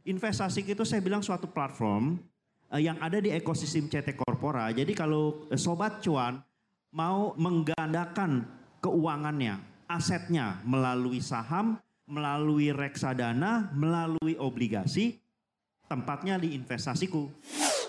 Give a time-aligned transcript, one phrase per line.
[0.00, 2.16] Investasi itu saya bilang suatu platform
[2.72, 4.72] uh, yang ada di ekosistem CT Corpora.
[4.72, 6.40] Jadi kalau uh, sobat cuan
[6.90, 8.48] mau menggandakan
[8.80, 11.76] keuangannya, asetnya melalui saham,
[12.08, 15.20] melalui reksadana, melalui obligasi,
[15.86, 17.30] tempatnya di investasiku.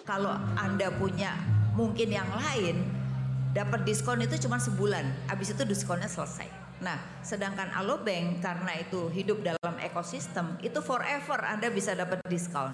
[0.06, 1.34] Kalau Anda punya
[1.74, 2.86] mungkin yang lain,
[3.56, 6.61] dapat diskon itu cuma sebulan, habis itu diskonnya selesai.
[6.82, 12.74] Nah, sedangkan Alobank karena itu hidup dalam ekosistem, itu forever Anda bisa dapat diskon.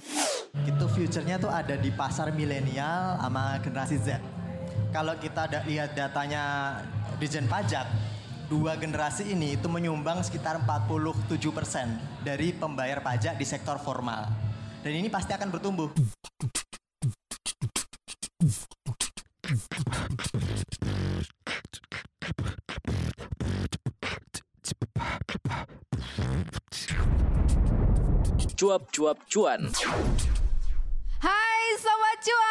[0.64, 4.24] Itu future-nya tuh ada di pasar milenial sama generasi Z.
[4.96, 6.80] Kalau kita ada lihat datanya
[7.20, 7.84] Dijen Pajak,
[8.48, 14.32] dua generasi ini itu menyumbang sekitar 47% dari pembayar pajak di sektor formal.
[14.88, 15.92] Dan ini pasti akan bertumbuh.
[28.58, 29.70] Cuap-cuap cuan.
[31.22, 32.42] Hai Sobat Cuan.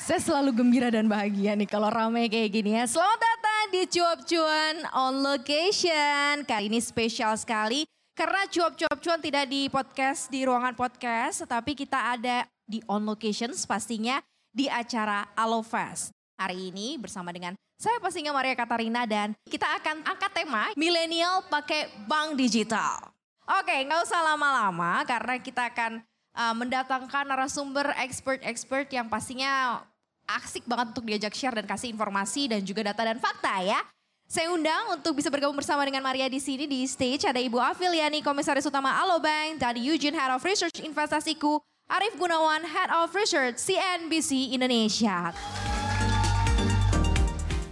[0.10, 2.90] Saya selalu gembira dan bahagia nih kalau ramai kayak gini ya.
[2.90, 6.42] Selamat datang di Cuap Cuan on location.
[6.50, 7.86] Kali ini spesial sekali
[8.18, 13.06] karena Cuap Cuap Cuan tidak di podcast di ruangan podcast, tetapi kita ada di on
[13.06, 14.18] locations pastinya
[14.50, 16.19] di acara Alofest.
[16.40, 21.92] Hari ini bersama dengan saya pastinya Maria Katarina dan kita akan angkat tema milenial pakai
[22.08, 23.12] bank digital.
[23.44, 26.00] Oke, nggak usah lama-lama karena kita akan
[26.40, 29.84] uh, mendatangkan narasumber expert-expert yang pastinya
[30.32, 33.84] asik banget untuk diajak share dan kasih informasi dan juga data dan fakta ya.
[34.24, 38.24] Saya undang untuk bisa bergabung bersama dengan Maria di sini di stage ada Ibu Afiliani
[38.24, 41.60] Komisaris Utama Alobank dan Eugene Head of Research Investasiku,
[41.92, 45.36] Arif Gunawan Head of Research CNBC Indonesia.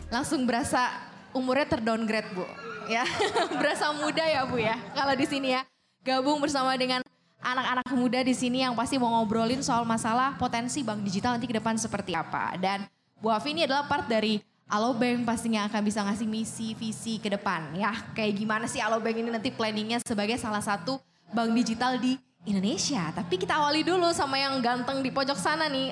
[0.08, 0.88] Langsung berasa
[1.36, 2.48] umurnya terdowngrade Bu.
[2.88, 3.04] Ya,
[3.60, 5.62] berasa muda ya Bu ya kalau di sini ya.
[6.08, 7.04] Gabung bersama dengan
[7.44, 11.60] anak-anak muda di sini yang pasti mau ngobrolin soal masalah potensi bank digital nanti ke
[11.60, 12.56] depan seperti apa.
[12.56, 12.88] Dan
[13.20, 17.76] Bu Afi ini adalah part dari Alobank pastinya akan bisa ngasih misi, visi ke depan
[17.76, 17.92] ya.
[18.16, 21.00] Kayak gimana sih Alobank ini nanti planningnya sebagai salah satu
[21.32, 22.16] bank digital di
[22.48, 23.12] Indonesia.
[23.12, 25.92] Tapi kita awali dulu sama yang ganteng di pojok sana nih.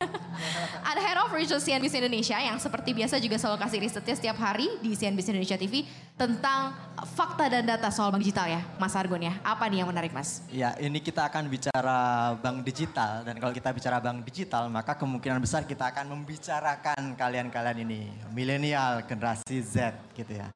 [0.88, 4.70] Ada Head of Research CNBC Indonesia yang seperti biasa juga selalu kasih risetnya setiap hari
[4.80, 5.84] di CNBC Indonesia TV
[6.16, 6.72] tentang
[7.12, 9.34] fakta dan data soal bank digital ya, Mas Argun ya.
[9.44, 10.46] Apa nih yang menarik Mas?
[10.48, 15.42] Ya, ini kita akan bicara bank digital dan kalau kita bicara bank digital maka kemungkinan
[15.42, 20.48] besar kita akan membicarakan kalian-kalian ini, milenial, generasi Z gitu ya.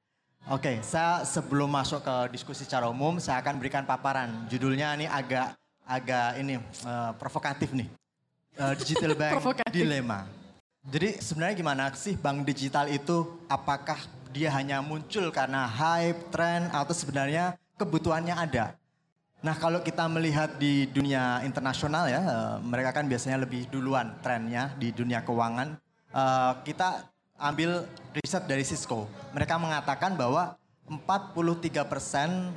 [0.45, 4.45] Oke, saya sebelum masuk ke diskusi secara umum, saya akan berikan paparan.
[4.53, 5.57] Judulnya ini agak
[5.89, 7.89] agak ini uh, provokatif nih.
[8.61, 9.41] Uh, digital Bank
[9.73, 10.29] Dilema.
[10.85, 13.25] Jadi sebenarnya gimana sih bank digital itu?
[13.49, 13.97] Apakah
[14.37, 18.77] dia hanya muncul karena hype, tren, atau sebenarnya kebutuhannya ada?
[19.41, 24.77] Nah kalau kita melihat di dunia internasional ya, uh, mereka kan biasanya lebih duluan trennya
[24.77, 25.81] di dunia keuangan.
[26.13, 27.14] Uh, kita
[27.45, 27.85] ambil
[28.17, 29.05] riset dari Cisco.
[29.37, 30.57] Mereka mengatakan bahwa
[30.89, 32.57] 43 persen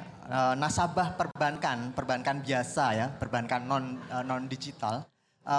[0.60, 5.04] nasabah perbankan, perbankan biasa ya, perbankan non non digital,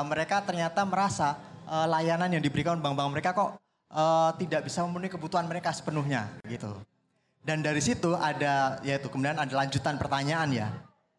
[0.08, 1.36] mereka ternyata merasa
[1.68, 3.56] layanan yang diberikan bank-bank mereka kok
[4.36, 6.76] tidak bisa memenuhi kebutuhan mereka sepenuhnya gitu.
[7.40, 10.68] Dan dari situ ada yaitu kemudian ada lanjutan pertanyaan ya.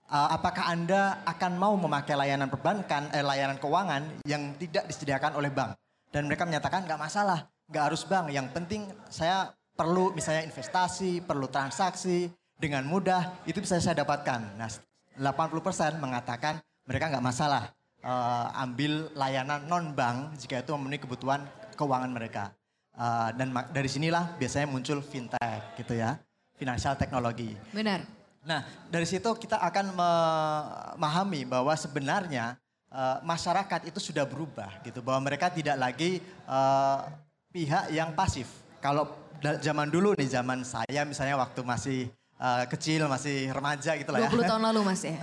[0.09, 5.77] apakah Anda akan mau memakai layanan perbankan, eh, layanan keuangan yang tidak disediakan oleh bank?
[6.09, 8.33] Dan mereka menyatakan nggak masalah nggak harus bank.
[8.33, 12.27] Yang penting saya perlu misalnya investasi, perlu transaksi
[12.59, 14.59] dengan mudah, itu bisa saya dapatkan.
[14.59, 14.67] Nah
[15.15, 17.71] 80% mengatakan mereka nggak masalah
[18.03, 21.45] uh, ambil layanan non bank jika itu memenuhi kebutuhan
[21.79, 22.51] keuangan mereka.
[22.99, 26.19] Uh, dan dari sinilah biasanya muncul fintech gitu ya,
[26.59, 27.55] financial teknologi.
[27.71, 28.03] Benar.
[28.43, 32.59] Nah dari situ kita akan memahami bahwa sebenarnya
[32.91, 37.07] uh, masyarakat itu sudah berubah gitu, bahwa mereka tidak lagi uh,
[37.49, 38.47] pihak yang pasif.
[38.79, 39.09] Kalau
[39.41, 41.99] zaman dulu nih, zaman saya misalnya waktu masih
[42.39, 44.29] uh, kecil, masih remaja gitu lah ya.
[44.31, 45.17] 20 tahun lalu mas ya.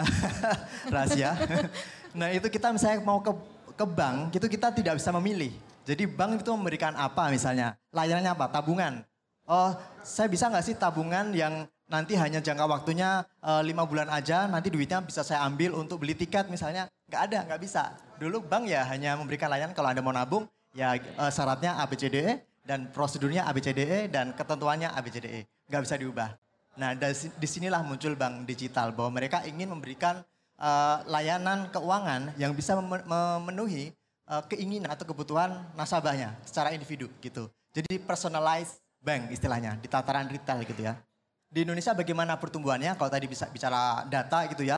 [0.94, 1.30] Rahasia.
[2.18, 3.32] nah itu kita misalnya mau ke,
[3.76, 5.52] ke bank, itu kita tidak bisa memilih.
[5.86, 9.06] Jadi bank itu memberikan apa misalnya, layanannya apa, tabungan.
[9.46, 9.70] Oh
[10.02, 14.74] saya bisa nggak sih tabungan yang nanti hanya jangka waktunya uh, lima bulan aja, nanti
[14.74, 16.90] duitnya bisa saya ambil untuk beli tiket misalnya.
[17.06, 17.94] Nggak ada, nggak bisa.
[18.18, 22.92] Dulu bank ya hanya memberikan layanan kalau Anda mau nabung, ya uh, syaratnya ABCDE dan
[22.92, 25.48] prosedurnya ABCDE dan ketentuannya ABCDE.
[25.72, 26.30] Nggak bisa diubah.
[26.76, 30.20] Nah di sinilah muncul bank digital bahwa mereka ingin memberikan
[30.60, 33.96] uh, layanan keuangan yang bisa memenuhi
[34.28, 37.48] uh, keinginan atau kebutuhan nasabahnya secara individu gitu.
[37.72, 41.00] Jadi personalized bank istilahnya di tataran retail gitu ya.
[41.46, 42.98] di Indonesia bagaimana pertumbuhannya?
[42.98, 44.76] Kalau tadi bisa bicara data gitu ya,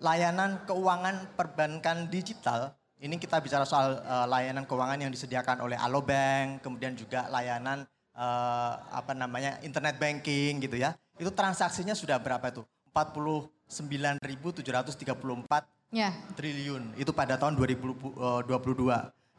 [0.00, 6.58] layanan keuangan perbankan digital ini kita bicara soal uh, layanan keuangan yang disediakan oleh Alobank,
[6.62, 10.98] kemudian juga layanan uh, apa namanya internet banking gitu ya.
[11.14, 12.66] Itu transaksinya sudah berapa itu?
[12.90, 14.18] 49.734
[15.88, 16.12] Ya.
[16.36, 18.20] triliun itu pada tahun 2022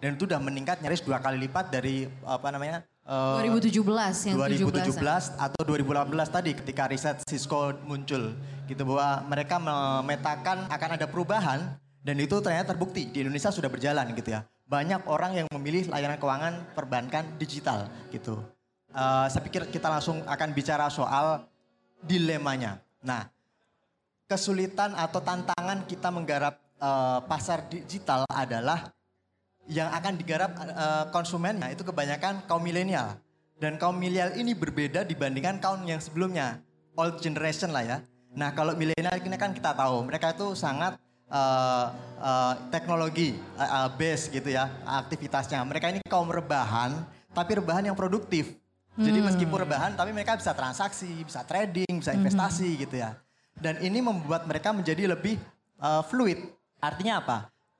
[0.01, 4.97] dan itu sudah meningkat nyaris dua kali lipat dari apa namanya eh, 2017 yang 2017
[4.97, 8.33] 17 atau 2018 tadi ketika riset Cisco muncul
[8.65, 14.11] gitu bahwa mereka memetakan akan ada perubahan dan itu ternyata terbukti di Indonesia sudah berjalan
[14.15, 18.39] gitu ya banyak orang yang memilih layanan keuangan perbankan digital gitu
[18.89, 21.45] Eh, saya pikir kita langsung akan bicara soal
[22.01, 23.29] dilemanya nah
[24.25, 28.89] kesulitan atau tantangan kita menggarap eh, pasar digital adalah
[29.69, 33.21] yang akan digarap eh, konsumennya itu kebanyakan kaum milenial.
[33.61, 36.63] Dan kaum milenial ini berbeda dibandingkan kaum yang sebelumnya,
[36.97, 37.97] old generation lah ya.
[38.33, 40.97] Nah kalau milenial ini kan kita tahu mereka itu sangat
[41.29, 41.85] eh,
[42.19, 45.61] eh, teknologi eh, base gitu ya aktivitasnya.
[45.63, 46.97] Mereka ini kaum rebahan,
[47.31, 48.57] tapi rebahan yang produktif.
[48.99, 53.15] Jadi meskipun rebahan, tapi mereka bisa transaksi, bisa trading, bisa investasi gitu ya.
[53.55, 55.39] Dan ini membuat mereka menjadi lebih
[55.79, 56.51] uh, fluid.
[56.83, 57.37] Artinya apa?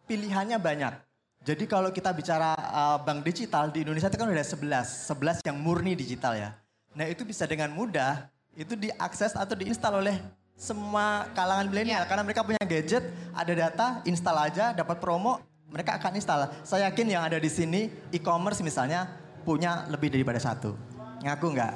[0.07, 0.95] Pilihannya banyak.
[1.43, 5.57] Jadi kalau kita bicara uh, bank digital di Indonesia itu kan udah 11, 11 yang
[5.59, 6.55] murni digital ya.
[6.95, 10.19] Nah itu bisa dengan mudah itu diakses atau diinstal oleh
[10.59, 15.39] semua kalangan milenial karena mereka punya gadget, ada data, install aja, dapat promo,
[15.71, 16.51] mereka akan install.
[16.67, 19.07] Saya yakin yang ada di sini e-commerce misalnya
[19.47, 20.75] punya lebih daripada satu.
[21.23, 21.73] Ngaku nggak?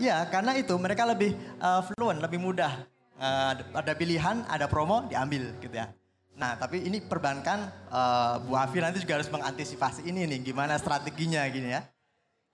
[0.00, 2.88] Iya, karena itu mereka lebih uh, fluent, lebih mudah.
[3.20, 5.92] Uh, ada pilihan, ada promo, diambil gitu ya.
[6.32, 11.44] Nah, tapi ini perbankan uh, Bu Afi nanti juga harus mengantisipasi ini nih, gimana strateginya
[11.52, 11.84] gini ya.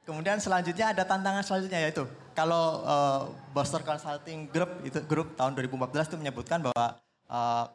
[0.08, 6.08] Kemudian selanjutnya ada tantangan selanjutnya yaitu kalau uh, Boston Consulting Group itu grup tahun 2014
[6.08, 6.96] itu menyebutkan bahwa
[7.28, 7.69] uh,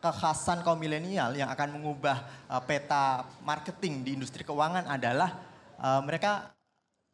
[0.00, 5.44] kekhasan kaum milenial yang akan mengubah uh, peta marketing di industri keuangan adalah
[5.76, 6.56] uh, mereka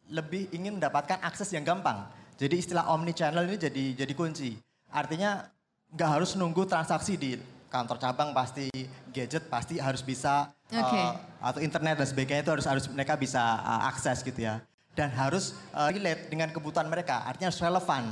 [0.07, 2.07] lebih ingin mendapatkan akses yang gampang.
[2.39, 4.55] Jadi istilah omni channel ini jadi jadi kunci.
[4.95, 5.51] Artinya
[5.91, 7.35] nggak harus nunggu transaksi di
[7.75, 8.71] kantor cabang pasti
[9.11, 10.99] gadget pasti harus bisa Oke.
[10.99, 14.65] uh, atau internet dan sebagainya itu harus harus mereka bisa uh, akses gitu ya.
[14.95, 17.27] Dan harus uh, relate dengan kebutuhan mereka.
[17.27, 18.05] Artinya harus relevan.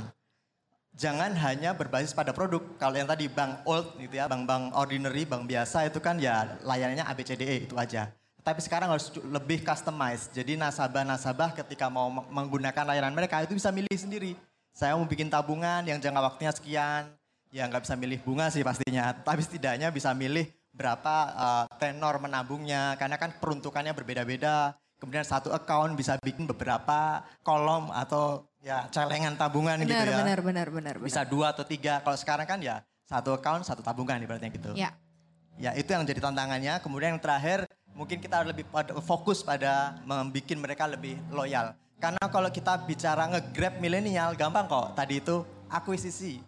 [0.93, 2.61] Jangan hanya berbasis pada produk.
[2.77, 7.01] Kalau yang tadi bank old gitu ya, bank-bank ordinary, bank biasa itu kan ya layanannya
[7.07, 8.13] ABCDE itu aja.
[8.43, 10.27] Tapi sekarang harus lebih customize.
[10.35, 14.35] Jadi nasabah-nasabah ketika mau meng- menggunakan layanan mereka itu bisa milih sendiri.
[14.75, 17.03] Saya mau bikin tabungan yang jangka waktunya sekian.
[17.49, 19.15] Ya nggak bisa milih bunga sih pastinya.
[19.15, 22.97] Tapi setidaknya bisa milih berapa uh, tenor menabungnya.
[22.97, 24.73] Karena kan peruntukannya berbeda-beda.
[24.97, 30.17] Kemudian satu account bisa bikin beberapa kolom atau ya celengan tabungan gitu Benar, ya.
[30.23, 31.05] benar, benar, benar, benar.
[31.05, 31.99] Bisa dua atau tiga.
[31.99, 34.71] Kalau sekarang kan ya satu account, satu tabungan ibaratnya gitu.
[34.73, 34.95] Ya.
[35.59, 36.79] Ya itu yang jadi tantangannya.
[36.79, 38.65] Kemudian yang terakhir mungkin kita harus lebih
[39.05, 41.75] fokus pada membuat mereka lebih loyal.
[41.99, 44.95] Karena kalau kita bicara nge-grab milenial gampang kok.
[44.95, 46.39] Tadi itu akuisisi.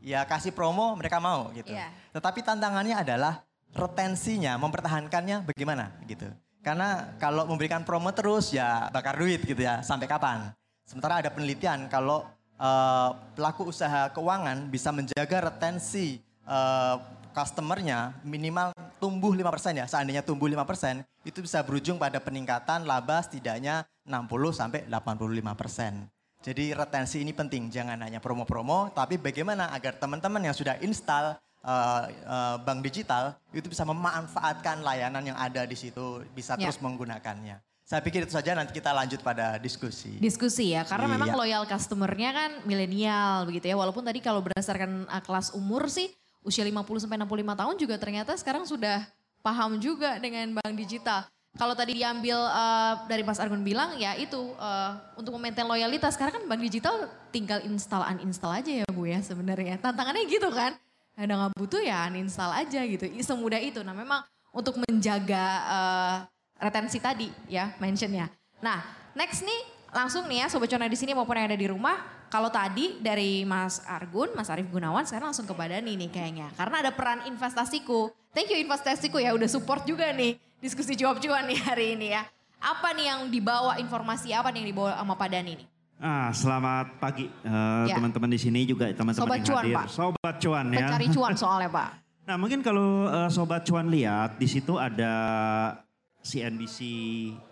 [0.00, 1.74] Ya kasih promo mereka mau gitu.
[1.74, 1.92] Iya.
[2.16, 3.44] Tetapi tantangannya adalah
[3.74, 6.26] retensinya, mempertahankannya bagaimana gitu.
[6.60, 9.80] Karena kalau memberikan promo terus ya bakar duit gitu ya.
[9.80, 10.52] Sampai kapan?
[10.84, 12.26] Sementara ada penelitian kalau
[12.60, 16.96] eh, pelaku usaha keuangan bisa menjaga retensi eh,
[17.32, 19.86] customernya minimal tumbuh 5% ya.
[19.88, 26.10] Seandainya tumbuh 5% itu bisa berujung pada peningkatan laba setidaknya 60 sampai 85%.
[26.40, 32.02] Jadi retensi ini penting, jangan hanya promo-promo, tapi bagaimana agar teman-teman yang sudah install eh,
[32.10, 36.68] eh, bank digital itu bisa memanfaatkan layanan yang ada di situ, bisa Ya.
[36.68, 37.60] terus menggunakannya.
[37.84, 40.14] Saya pikir itu saja nanti kita lanjut pada diskusi.
[40.22, 41.38] Diskusi ya, karena memang Iya.
[41.42, 43.74] loyal customernya kan milenial begitu ya.
[43.74, 46.06] Walaupun tadi kalau berdasarkan uh, kelas umur sih
[46.46, 49.04] usia 50 sampai 65 tahun juga ternyata sekarang sudah
[49.42, 51.26] paham juga dengan bank digital.
[51.58, 56.38] Kalau tadi diambil uh, dari Mas Argun bilang ya itu uh, untuk memaintain loyalitas karena
[56.38, 59.82] kan bank digital tinggal install uninstall aja ya Bu ya sebenarnya.
[59.82, 60.78] Tantangannya gitu kan.
[61.20, 63.04] Ada nggak butuh ya uninstall aja gitu.
[63.20, 63.84] Semudah itu.
[63.84, 64.24] Nah memang
[64.56, 66.16] untuk menjaga uh,
[66.56, 68.32] retensi tadi ya mentionnya.
[68.64, 68.80] Nah
[69.12, 69.60] next nih
[69.92, 72.00] langsung nih ya Sobat Cuan di sini maupun yang ada di rumah.
[72.30, 76.48] Kalau tadi dari Mas Argun, Mas Arief Gunawan sekarang langsung ke Badani nih kayaknya.
[76.54, 78.08] Karena ada peran investasiku.
[78.30, 82.22] Thank you investasiku ya udah support juga nih diskusi jawab cuan nih hari ini ya.
[82.62, 85.69] Apa nih yang dibawa informasi apa nih yang dibawa sama Pak nih?
[86.00, 87.94] Ah, selamat pagi eh, Ya.
[87.94, 89.76] teman-teman di sini juga teman-teman Sobat yang cuan, hadir.
[89.76, 89.86] Pak.
[89.86, 90.78] Sobat cuan ya.
[90.80, 91.90] Pencari cuan soalnya Pak.
[92.20, 95.12] Nah mungkin kalau eh, sobat cuan lihat di situ ada
[96.20, 96.78] CNBC,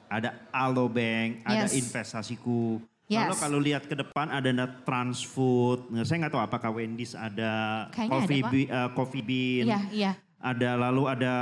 [0.07, 1.75] ada Alobank, ada Yes.
[1.75, 3.41] investasiku, Lalu Yes.
[3.41, 4.49] kalau lihat ke depan ada
[4.85, 8.53] Transfood, saya nggak tahu apakah Wendy's ada, Kayaknya Coffee, ada, Pak.
[8.53, 10.13] Be- eh, Coffee Bean, Iya, iya.
[10.39, 11.35] ada lalu ada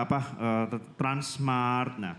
[0.00, 0.64] apa eh,
[0.94, 1.94] Transmart.
[1.98, 2.14] Nah,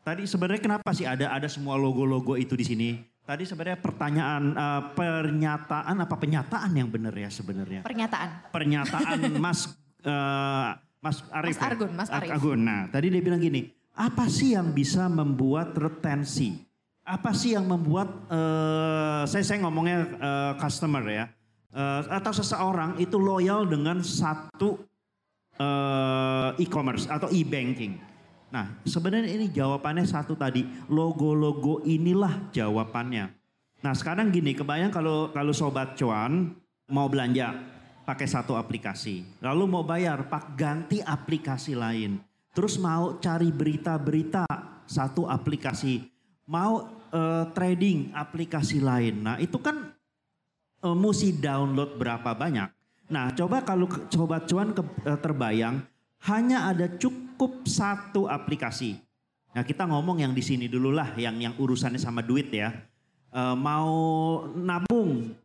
[0.00, 2.90] tadi sebenarnya kenapa sih ada ada semua logo-logo itu di sini?
[3.28, 7.84] Tadi sebenarnya pertanyaan eh, pernyataan apa penyataan yang benar ya sebenarnya?
[7.84, 8.48] Pernyataan.
[8.48, 9.68] Pernyataan Mas
[10.00, 10.68] eh,
[11.04, 11.52] Mas Arif.
[11.52, 11.68] Mas ya?
[11.68, 12.32] Argun, Mas Arif.
[12.32, 12.60] Argun.
[12.64, 16.56] Nah, tadi dia bilang gini, apa sih yang bisa membuat retensi?
[17.04, 21.28] Apa sih yang membuat eh, saya saya ngomongnya eh, customer ya
[21.76, 24.88] eh, atau seseorang itu loyal dengan satu
[25.60, 28.00] eh, e-commerce atau e-banking.
[28.48, 33.28] Nah, sebenarnya ini jawabannya satu tadi, logo-logo inilah jawabannya.
[33.84, 36.56] Nah, sekarang gini, kebayang kalau kalau sobat cuan
[36.88, 37.52] mau belanja
[38.08, 42.24] pakai satu aplikasi, lalu mau bayar pak ganti aplikasi lain.
[42.56, 44.48] Terus mau cari berita-berita
[44.88, 46.08] satu aplikasi,
[46.48, 49.28] mau eh, trading aplikasi lain.
[49.28, 49.92] Nah, itu kan
[50.82, 52.72] eh, mesti download berapa banyak.
[53.12, 55.84] Nah, coba kalau sobat cuan ke- eh, terbayang
[56.26, 58.98] hanya ada cukup satu aplikasi.
[59.54, 62.74] Nah, kita ngomong yang di sini dulu lah, yang yang urusannya sama duit ya.
[63.28, 63.90] Eh, mau
[64.56, 65.36] nabung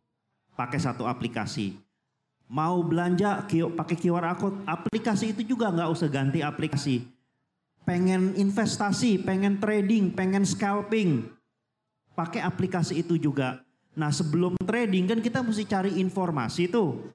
[0.56, 1.76] pakai satu aplikasi.
[2.48, 7.04] Mau belanja pakai QR code, aplikasi itu juga nggak usah ganti aplikasi.
[7.84, 11.28] Pengen investasi, pengen trading, pengen scalping,
[12.16, 13.60] pakai aplikasi itu juga.
[13.96, 17.12] Nah sebelum trading kan kita mesti cari informasi tuh.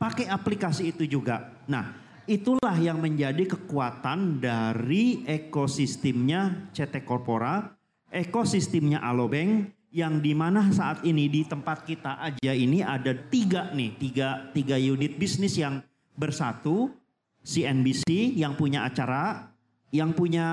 [0.00, 1.60] Pakai aplikasi itu juga.
[1.68, 1.92] Nah
[2.28, 7.72] itulah yang menjadi kekuatan dari ekosistemnya CT Corpora,
[8.10, 13.90] ekosistemnya Alobank yang di mana saat ini di tempat kita aja ini ada tiga nih,
[13.98, 15.82] tiga, tiga unit bisnis yang
[16.14, 16.92] bersatu.
[17.40, 19.48] CNBC yang punya acara,
[19.88, 20.46] yang punya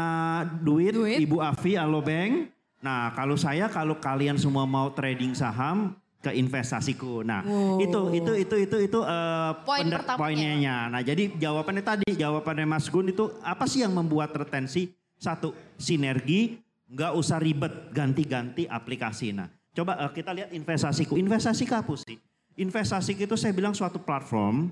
[0.64, 1.20] duit, Duit.
[1.20, 2.48] Ibu Afi Alobank.
[2.80, 7.24] Nah, kalau saya kalau kalian semua mau trading saham ke investasiku.
[7.24, 7.80] Nah, Wow.
[7.80, 9.88] itu itu itu itu itu eh, Poin
[10.20, 10.92] poinnya.
[10.92, 14.92] Nah, jadi jawabannya tadi, jawabannya Mas Gun itu apa sih yang membuat retensi?
[15.18, 19.32] Satu, sinergi, nggak usah ribet ganti-ganti aplikasi.
[19.32, 21.16] Nah, coba eh, kita lihat investasiku.
[21.16, 22.20] Investasi apa sih?
[22.58, 24.68] Investasi itu saya bilang suatu platform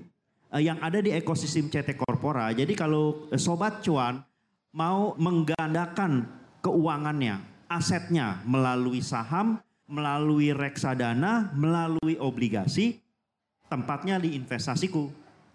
[0.52, 2.52] eh, yang ada di ekosistem CT Corpora.
[2.52, 4.20] Jadi kalau eh, sobat cuan
[4.76, 6.28] mau menggandakan
[6.60, 12.98] keuangannya, asetnya melalui saham, melalui reksadana, melalui obligasi,
[13.66, 15.10] tempatnya di investasiku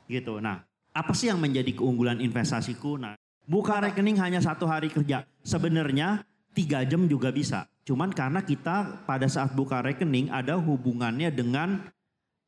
[0.07, 0.39] gitu.
[0.39, 2.99] Nah, apa sih yang menjadi keunggulan investasiku?
[2.99, 3.15] Nah,
[3.47, 5.23] buka rekening hanya satu hari kerja.
[5.43, 7.67] Sebenarnya tiga jam juga bisa.
[7.83, 11.81] Cuman karena kita pada saat buka rekening ada hubungannya dengan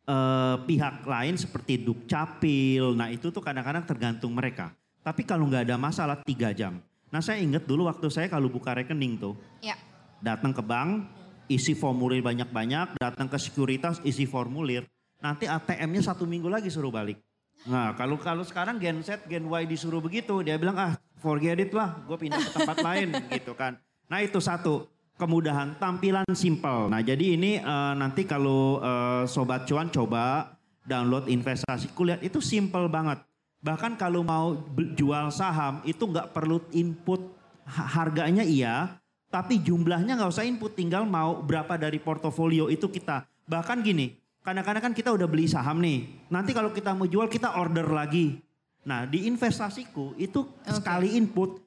[0.07, 2.95] eh, pihak lain seperti dukcapil.
[2.95, 4.71] Nah itu tuh kadang-kadang tergantung mereka.
[5.03, 6.79] Tapi kalau nggak ada masalah tiga jam.
[7.11, 9.75] Nah saya ingat dulu waktu saya kalau buka rekening tuh Ya.
[10.23, 11.05] datang ke bank,
[11.47, 14.87] isi formulir banyak-banyak, datang ke sekuritas, isi formulir.
[15.23, 17.19] Nanti ATM-nya satu minggu lagi suruh balik.
[17.63, 21.71] Nah kalau kalau sekarang Gen Z, Gen Y disuruh begitu, dia bilang ah forget it
[21.71, 23.79] lah, gue pindah ke tempat lain gitu kan.
[24.11, 26.91] Nah itu satu, kemudahan tampilan simple.
[26.91, 32.91] Nah jadi ini eh, nanti kalau eh, Sobat Cuan coba download investasi kulihat itu simple
[32.91, 33.23] banget.
[33.63, 34.59] Bahkan kalau mau
[34.99, 37.31] jual saham itu nggak perlu input
[37.63, 38.99] ha- harganya iya,
[39.33, 43.25] tapi jumlahnya nggak usah input, tinggal mau berapa dari portofolio itu kita.
[43.49, 44.13] Bahkan gini,
[44.45, 48.37] kadang-kadang kan kita udah beli saham nih, nanti kalau kita mau jual kita order lagi.
[48.85, 51.57] Nah di investasiku itu sekali input,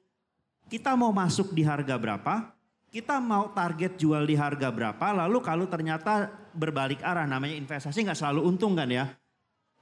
[0.71, 2.55] kita mau masuk di harga berapa,
[2.87, 8.15] kita mau target jual di harga berapa, lalu kalau ternyata berbalik arah namanya investasi nggak
[8.15, 9.11] selalu untung kan ya.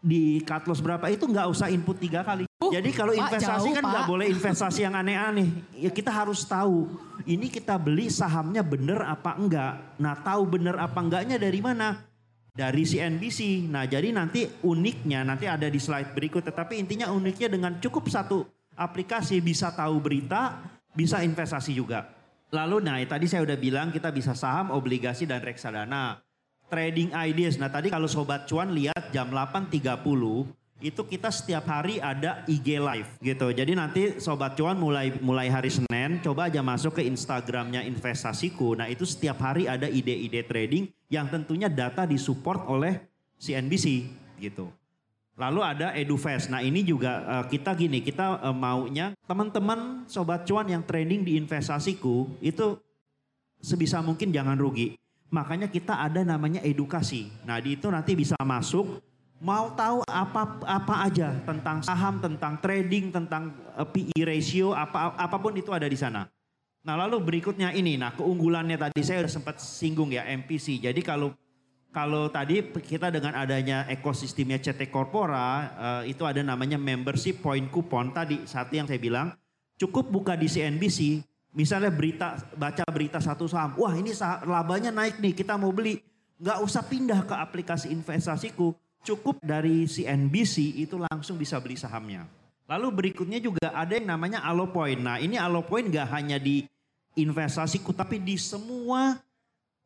[0.01, 2.49] Di cut loss berapa itu nggak usah input tiga kali.
[2.61, 5.49] Uh, Jadi kalau Pak, investasi jauh, kan nggak boleh investasi yang aneh-aneh.
[5.73, 6.89] Ya kita harus tahu
[7.25, 9.97] ini kita beli sahamnya bener apa enggak.
[9.97, 12.05] Nah tahu bener apa enggaknya dari mana?
[12.55, 13.67] Dari CNBC.
[13.67, 16.45] Nah jadi nanti uniknya nanti ada di slide berikut.
[16.45, 18.45] Tetapi intinya uniknya dengan cukup satu
[18.77, 20.61] aplikasi bisa tahu berita,
[20.93, 22.13] bisa investasi juga.
[22.53, 26.21] Lalu nah tadi saya udah bilang kita bisa saham, obligasi dan reksadana.
[26.69, 27.57] Trading ideas.
[27.61, 33.09] Nah tadi kalau Sobat Cuan lihat jam 8.30 itu kita setiap hari ada IG live
[33.23, 33.47] gitu.
[33.55, 38.75] Jadi nanti Sobat Cuan mulai mulai hari Senin coba aja masuk ke Instagramnya investasiku.
[38.75, 42.99] Nah itu setiap hari ada ide-ide trading yang tentunya data disupport oleh
[43.39, 44.11] CNBC
[44.43, 44.67] gitu.
[45.35, 46.51] Lalu ada EduFest.
[46.51, 51.39] Nah ini juga eh, kita gini, kita eh, maunya teman-teman sobat cuan yang trading di
[51.39, 52.75] investasiku itu
[53.63, 54.99] sebisa mungkin jangan rugi.
[55.31, 57.31] Makanya kita ada namanya edukasi.
[57.47, 58.99] Nah di itu nanti bisa masuk,
[59.45, 63.53] mau tahu apa apa aja tentang saham, tentang trading, tentang
[63.93, 66.25] PE ratio, apa apa pun itu ada di sana.
[66.81, 70.81] Nah lalu berikutnya ini, nah keunggulannya tadi saya sudah sempat singgung ya MPC.
[70.81, 71.37] Jadi kalau
[71.93, 75.47] kalau tadi kita dengan adanya ekosistemnya CT Corpora
[75.77, 79.29] eh, itu ada namanya membership point coupon tadi satu yang saya bilang
[79.77, 81.23] cukup buka di CNBC
[81.55, 84.11] misalnya berita baca berita satu saham wah ini
[84.43, 86.03] labanya naik nih kita mau beli
[86.35, 88.75] nggak usah pindah ke aplikasi investasiku
[89.05, 92.25] cukup dari CNBC itu langsung bisa beli sahamnya.
[92.65, 94.97] Lalu berikutnya juga ada yang namanya Alopoint.
[94.97, 96.65] Nah ini Alopoint nggak hanya di
[97.13, 99.21] investasiku tapi di semua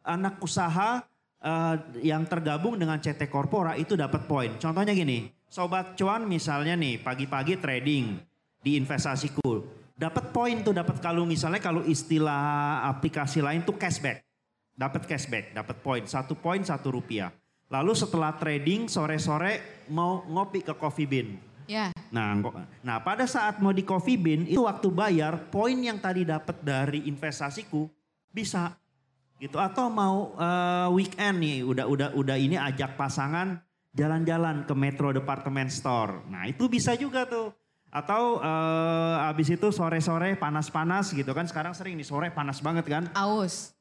[0.07, 1.03] anak usaha
[1.43, 1.75] eh,
[2.07, 4.55] yang tergabung dengan CT Corpora itu dapat poin.
[4.55, 8.15] Contohnya gini, sobat cuan misalnya nih pagi-pagi trading
[8.63, 9.67] di investasiku,
[9.99, 14.23] dapat poin tuh dapat kalau misalnya kalau istilah aplikasi lain tuh cashback,
[14.71, 17.35] dapat cashback, dapat poin satu poin satu rupiah.
[17.69, 21.37] Lalu setelah trading sore-sore mau ngopi ke coffee bean,
[21.69, 21.93] Ya.
[22.09, 22.33] Nah,
[22.81, 27.05] nah pada saat mau di coffee bean itu waktu bayar poin yang tadi dapat dari
[27.05, 27.85] investasiku
[28.33, 28.73] bisa
[29.37, 33.61] gitu atau mau eh, weekend nih udah udah udah ini ajak pasangan
[33.93, 36.25] jalan-jalan ke Metro Department Store.
[36.25, 37.53] Nah, itu bisa juga tuh.
[37.93, 43.05] Atau eh, abis itu sore-sore panas-panas gitu kan sekarang sering nih sore panas banget kan
[43.13, 43.77] Aus.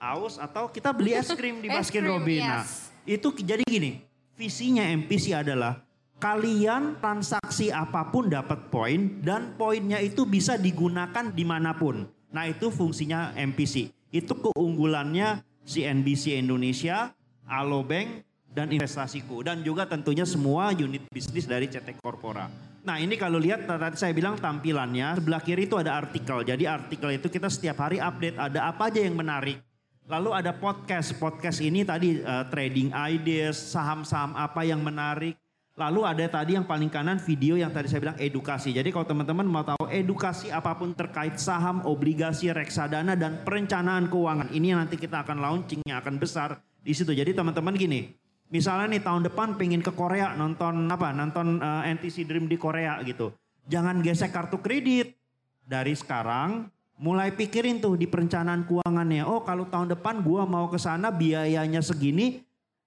[0.00, 2.48] aus atau kita beli es krim di Baskin Robbins.
[2.48, 2.95] Nah, yes.
[3.06, 4.02] Itu jadi gini,
[4.34, 5.78] visinya MPC adalah
[6.18, 12.02] kalian transaksi apa pun dapat poin dan poinnya itu bisa digunakan di mana pun.
[12.34, 13.94] Nah itu fungsinya MPC.
[14.10, 17.14] Itu keunggulannya CNBC Indonesia,
[17.46, 19.46] Alobank, dan investasiku.
[19.46, 22.50] Dan juga tentunya semua unit bisnis dari CT Corpora.
[22.86, 26.46] Nah ini kalau lihat tadi saya bilang tampilannya, sebelah kiri itu ada artikel.
[26.46, 29.58] Jadi artikel itu kita setiap hari update ada apa aja yang menarik.
[30.06, 31.18] Lalu ada podcast.
[31.18, 35.34] Podcast ini tadi eh, trading ideas, saham-saham apa yang menarik.
[35.76, 38.72] Lalu ada tadi yang paling kanan video yang tadi saya bilang edukasi.
[38.72, 44.48] Jadi kalau teman-teman mau tahu edukasi apa pun terkait saham, obligasi, reksadana dan perencanaan keuangan.
[44.54, 47.12] Ini yang nanti kita akan launching yang akan besar di situ.
[47.12, 48.08] Jadi teman-teman gini,
[48.48, 51.12] misalnya nih tahun depan pengen ke Korea nonton apa?
[51.12, 53.34] Nonton eh, NTC Dream di Korea gitu.
[53.66, 55.18] Jangan gesek kartu kredit.
[55.66, 59.24] Dari sekarang mulai pikirin tuh di perencanaan keuangannya.
[59.28, 62.40] Oh kalau tahun depan gua mau ke sana biayanya segini,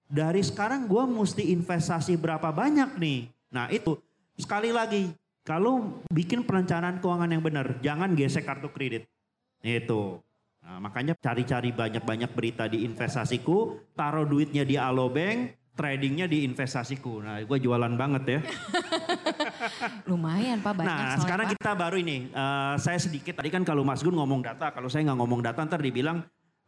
[0.10, 3.30] dari sekarang gue mesti investasi berapa banyak nih.
[3.54, 3.93] Nah itu
[4.34, 5.13] sekali lagi
[5.45, 9.06] kalau bikin perencanaan keuangan yang benar jangan gesek kartu kredit.
[9.62, 10.17] Itu.
[10.60, 17.24] Nah, makanya cari-cari banyak-banyak berita di investasiku, taruh duitnya di Alobank, tradingnya di investasiku.
[17.24, 18.39] Nah gue jualan banget ya.
[20.12, 21.54] Lumayan Pak banyak Nah sekarang Pak.
[21.56, 25.08] kita baru ini, eh, saya sedikit tadi kan kalau Mas Gun ngomong data, kalau saya
[25.08, 26.20] nggak ngomong data ntar dibilang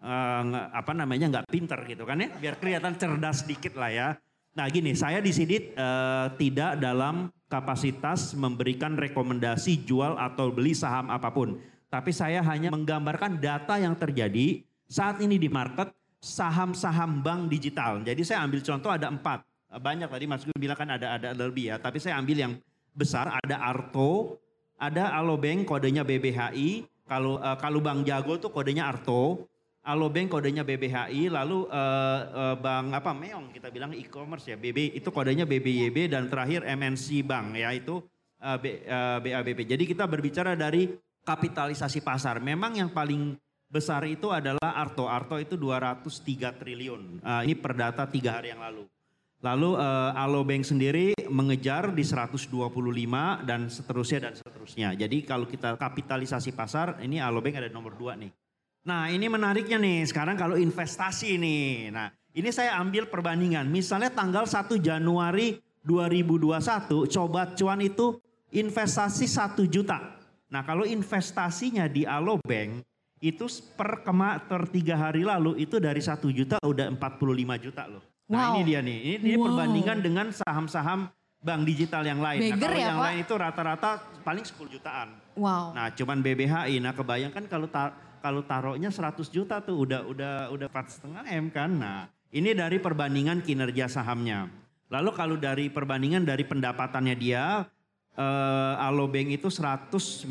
[0.01, 4.07] nggak- apa namanya nggak pinter gitu kan ya, biar kelihatan cerdas sedikit lah ya.
[4.51, 11.11] Nah gini, saya di sini eh, tidak dalam kapasitas memberikan rekomendasi jual atau beli saham
[11.11, 11.59] apa pun,
[11.91, 18.05] tapi saya hanya menggambarkan data yang terjadi saat ini di market saham-saham bank digital.
[18.05, 19.41] Jadi saya ambil contoh ada empat,
[19.81, 22.53] banyak tadi Mas Gun bilang kan ada ada lebih ya, tapi saya ambil yang
[22.93, 24.37] besar ada Arto,
[24.77, 29.49] ada Alobank kodenya BBHI, kalau eh, kalau Bank Jago tuh kodenya Arto,
[29.81, 35.09] Alobank kodenya BBHI, lalu eh, eh, Bank apa Meong kita bilang e-commerce ya, BB itu
[35.09, 37.97] kodenya BBYB dan terakhir MNC Bank ya itu
[38.37, 39.59] eh, B, eh, BABP.
[39.65, 40.85] Jadi kita berbicara dari
[41.21, 42.41] kapitalisasi pasar.
[42.41, 43.37] Memang yang paling
[43.71, 45.07] besar itu adalah Arto.
[45.07, 47.23] Arto itu 203 triliun.
[47.23, 48.83] Eh, ini per data tiga hari yang lalu.
[49.41, 52.51] Lalu eh, Alobank sendiri mengejar di 125
[53.47, 54.93] dan seterusnya dan seterusnya.
[54.93, 58.29] Jadi kalau kita kapitalisasi pasar, ini Alobank ada nomor dua nih.
[58.85, 61.89] Nah ini menariknya nih, sekarang kalau investasi nih.
[61.95, 63.65] Nah ini saya ambil perbandingan.
[63.71, 68.17] Misalnya tanggal 1 Januari 2021, Sobat Cuan itu
[68.53, 70.21] investasi 1 juta.
[70.51, 72.83] Nah kalau investasinya di Alobank,
[73.21, 73.45] itu
[73.77, 78.01] per kema per tiga hari lalu itu dari 1 juta udah 45 juta loh.
[78.25, 78.51] Nah Wow.
[78.57, 79.45] ini dia nih, ini, ini Wow.
[79.53, 81.05] perbandingan dengan saham-saham
[81.37, 82.41] bank digital yang lain.
[82.41, 83.05] nah, kalau ya, yang Pak?
[83.05, 83.89] lain itu rata-rata
[84.21, 85.09] paling 10 jutaan.
[85.37, 85.73] Wow.
[85.73, 86.77] Nah, cuman BBHI.
[86.77, 91.69] Nah, kebayangkan kalau ta- kalau taruhnya 100 juta tuh udah udah udah 4,5 M kan.
[91.71, 94.49] Nah, ini dari perbandingan kinerja sahamnya.
[94.89, 97.65] Lalu kalau dari perbandingan dari pendapatannya dia
[98.15, 100.27] eh, Alobank itu 194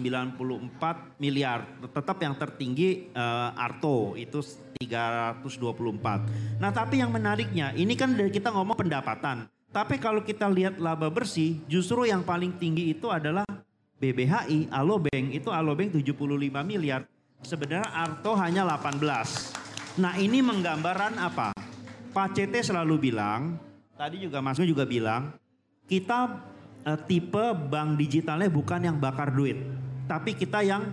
[1.21, 1.65] miliar.
[1.81, 4.43] Tetap yang tertinggi eh, Arto itu
[4.81, 6.61] 324.
[6.61, 9.49] Nah, tapi yang menariknya ini kan dari kita ngomong pendapatan.
[9.71, 13.47] Tapi kalau kita lihat laba bersih, justru yang paling tinggi itu adalah
[14.03, 16.17] BBHI, Alobank, itu Alobank 75
[16.67, 17.07] miliar.
[17.47, 20.01] Sebenarnya Arto hanya 18.
[20.03, 21.55] Nah ini menggambaran apa?
[22.11, 23.55] Pak CT selalu bilang,
[23.95, 25.31] tadi juga Mas juga bilang,
[25.87, 26.43] kita
[26.87, 29.57] eh, tipe bank digitalnya bukan yang bakar duit.
[30.09, 30.91] Tapi kita yang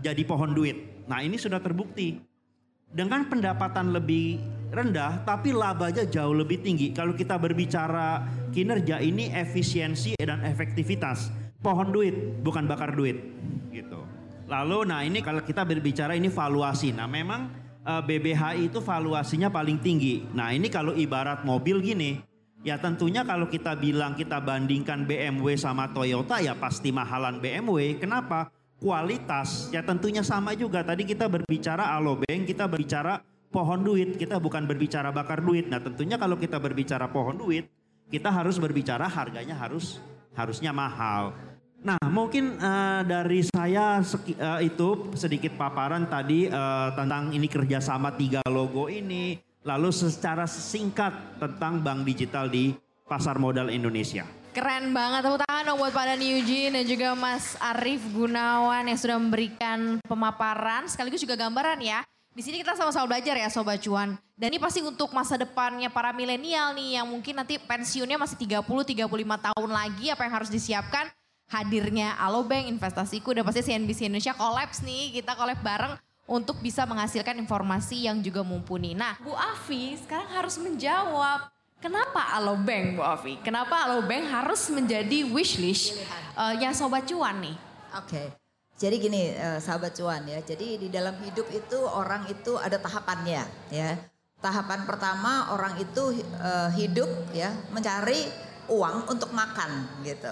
[0.00, 1.04] jadi pohon duit.
[1.10, 2.20] Nah ini sudah terbukti.
[2.88, 4.40] Dengan pendapatan lebih
[4.72, 6.96] rendah tapi labanya jauh lebih tinggi.
[6.96, 11.28] Kalau kita berbicara kinerja ini efisiensi dan efektivitas.
[11.58, 13.18] Pohon duit bukan bakar duit
[13.74, 14.06] gitu.
[14.48, 16.96] Lalu nah ini kalau kita berbicara ini valuasi.
[16.96, 17.52] Nah memang
[17.84, 20.24] eh, BBHI itu valuasinya paling tinggi.
[20.32, 22.24] Nah ini kalau ibarat mobil gini,
[22.66, 27.98] ya tentunya kalau kita bilang kita bandingkan BMW sama Toyota ya pasti mahalan BMW.
[27.98, 28.50] Kenapa?
[28.78, 30.86] Kualitas ya tentunya sama juga.
[30.86, 33.18] Tadi kita berbicara alobank, kita berbicara
[33.50, 35.66] pohon duit, kita bukan berbicara bakar duit.
[35.66, 37.66] Nah tentunya kalau kita berbicara pohon duit,
[38.08, 39.98] kita harus berbicara harganya harus
[40.38, 41.34] harusnya mahal.
[41.78, 48.18] Nah, mungkin uh, dari saya seki, uh, itu sedikit paparan tadi uh, tentang ini kerjasama
[48.18, 49.38] tiga logo ini,
[49.68, 52.72] lalu secara singkat tentang bank digital di
[53.04, 54.24] pasar modal Indonesia.
[54.56, 58.96] Keren banget, tepuk tangan dong buat Pak Dani Eugene dan juga Mas Arief Gunawan yang
[58.96, 62.00] sudah memberikan pemaparan sekaligus juga gambaran ya.
[62.32, 64.16] Di sini kita sama-sama belajar ya Sobat Cuan.
[64.38, 69.04] Dan ini pasti untuk masa depannya para milenial nih yang mungkin nanti pensiunnya masih 30-35
[69.20, 71.10] tahun lagi apa yang harus disiapkan
[71.48, 75.96] hadirnya Alobank investasiku udah pasti CNBC Indonesia kolaps nih kita kolab bareng
[76.28, 78.92] untuk bisa menghasilkan informasi yang juga mumpuni.
[78.92, 81.48] Nah Bu Afi sekarang harus menjawab
[81.80, 83.40] kenapa Alobank Bu Afi?
[83.40, 85.96] Kenapa Alobank harus menjadi wishlist
[86.36, 87.56] uh, yang Sobat Cuan nih?
[87.96, 88.36] Oke.
[88.78, 90.38] Jadi gini uh, sahabat cuan ya.
[90.38, 93.42] Jadi di dalam hidup itu orang itu ada tahapannya
[93.74, 93.98] ya.
[94.38, 98.22] Tahapan pertama orang itu uh, hidup ya mencari
[98.70, 100.30] uang untuk makan gitu.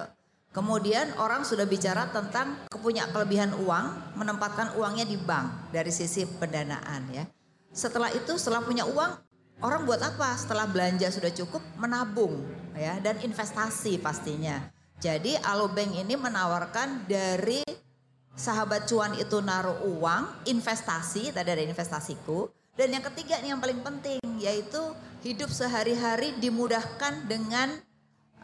[0.56, 7.12] Kemudian orang sudah bicara tentang kepunya kelebihan uang, menempatkan uangnya di bank dari sisi pendanaan
[7.12, 7.28] ya.
[7.76, 9.20] Setelah itu setelah punya uang,
[9.60, 10.32] orang buat apa?
[10.32, 12.40] Setelah belanja sudah cukup, menabung
[12.72, 14.72] ya dan investasi pastinya.
[14.96, 17.60] Jadi Alobank ini menawarkan dari
[18.32, 22.48] sahabat cuan itu naruh uang, investasi, tadi ada investasiku.
[22.72, 24.80] Dan yang ketiga nih yang paling penting yaitu
[25.20, 27.76] hidup sehari-hari dimudahkan dengan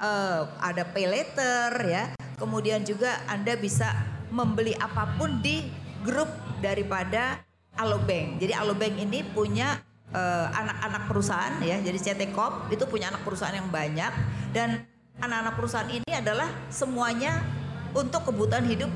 [0.02, 2.04] uh, ada pay letter ya.
[2.36, 3.94] Kemudian juga Anda bisa
[4.34, 5.70] membeli apa pun di
[6.02, 7.38] grup daripada
[7.78, 8.42] Alobank.
[8.42, 9.78] Jadi Alobank ini punya
[10.12, 11.78] eh, anak-anak uh, perusahaan ya.
[11.78, 14.12] Jadi CT Corp itu punya anak perusahaan yang banyak
[14.50, 14.84] dan
[15.22, 17.40] anak-anak perusahaan ini adalah semuanya
[17.94, 18.90] untuk kebutuhan hidup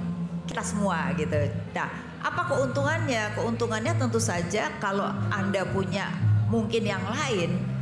[0.50, 1.36] kita semua gitu.
[1.72, 1.88] Nah,
[2.20, 3.38] apa keuntungannya?
[3.38, 6.10] Keuntungannya tentu saja kalau Anda punya
[6.50, 7.75] mungkin yang lain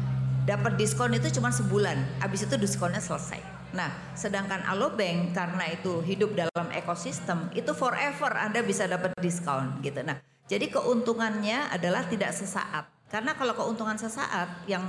[0.44, 3.40] dapat diskon itu cuma sebulan, habis itu diskonnya selesai.
[3.74, 10.04] Nah, sedangkan Alobank karena itu hidup dalam ekosistem, itu forever Anda bisa dapat diskon gitu.
[10.04, 12.86] Nah, jadi keuntungannya adalah tidak sesaat.
[13.10, 14.84] Karena kalau keuntungan sesaat yang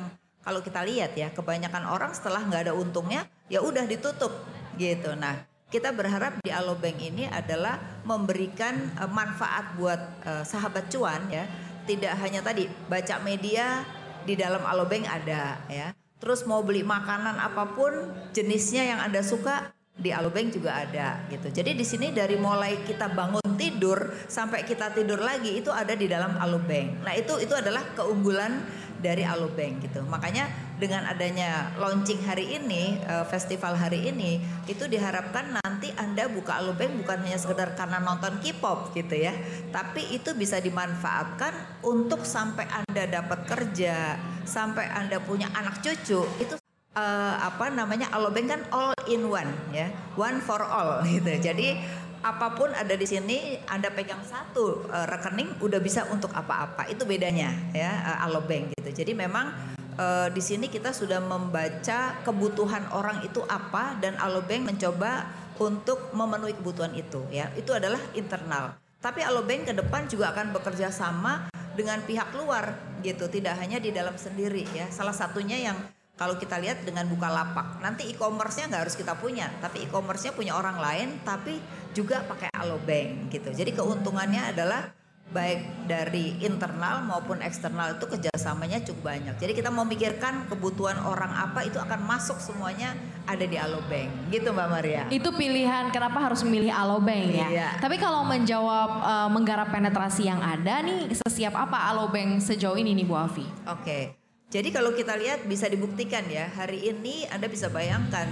[0.45, 4.45] kalau kita lihat ya, kebanyakan orang setelah nggak ada untungnya, ya udah ditutup
[4.77, 5.17] gitu.
[5.17, 5.41] Nah,
[5.73, 11.49] kita berharap di Alobank ini adalah memberikan uh, manfaat buat uh, sahabat cuan ya.
[11.85, 13.81] Tidak hanya tadi baca media,
[14.25, 15.93] di dalam alobank ada ya.
[16.19, 17.91] Terus mau beli makanan apa pun
[18.33, 21.47] jenisnya yang Anda suka di alobank juga ada gitu.
[21.53, 26.09] Jadi di sini dari mulai kita bangun tidur sampai kita tidur lagi itu ada di
[26.11, 27.05] dalam alobank.
[27.07, 28.59] Nah, itu itu adalah keunggulan
[28.99, 30.03] dari alobank gitu.
[30.03, 36.59] Makanya dengan adanya launching hari ini, uh, festival hari ini, itu diharapkan nanti Anda buka
[36.59, 39.31] Alobank bukan hanya sekedar karena nonton K-pop gitu ya,
[39.71, 46.55] tapi itu bisa dimanfaatkan untuk sampai Anda dapat kerja, sampai Anda punya anak cucu, itu
[46.95, 49.87] uh, apa namanya Alobank kan all in one ya,
[50.19, 51.39] one for all gitu.
[51.39, 56.89] Jadi apa pun ada di sini Anda pegang satu uh, rekening udah bisa untuk apa-apa.
[56.89, 58.91] Itu bedanya ya uh, Alobank gitu.
[58.91, 59.53] Jadi memang
[59.99, 65.27] uh, di sini kita sudah membaca kebutuhan orang itu apa dan Alobank mencoba
[65.59, 67.51] untuk memenuhi kebutuhan itu ya.
[67.55, 68.75] Itu adalah internal.
[68.99, 73.91] Tapi Alobank ke depan juga akan bekerja sama dengan pihak luar gitu, tidak hanya di
[73.91, 74.87] dalam sendiri ya.
[74.89, 75.77] Salah satunya yang
[76.15, 80.55] kalau kita lihat dengan buka lapak, nanti e-commerce-nya nggak harus kita punya, tapi e-commerce-nya punya
[80.55, 81.59] orang lain, tapi
[81.91, 83.51] juga pakai Alobank gitu.
[83.51, 84.95] Jadi keuntungannya adalah
[85.33, 89.35] baik dari internal maupun eksternal itu kerjasamanya cukup banyak.
[89.41, 92.93] Jadi kita mau mikirkan kebutuhan orang apa itu akan masuk semuanya
[93.25, 94.31] ada di Alobank.
[94.31, 95.03] Gitu Mbak Maria.
[95.09, 97.47] Itu pilihan kenapa harus memilih Alobank ya.
[97.51, 97.69] Iya.
[97.81, 103.05] Tapi kalau menjawab uh, menggarap penetrasi yang ada nih sesiap apa Alobank sejauh ini nih
[103.05, 103.45] Bu Afi?
[103.67, 104.15] Oke.
[104.53, 108.29] Jadi kalau kita lihat bisa dibuktikan ya hari ini Anda bisa bayangkan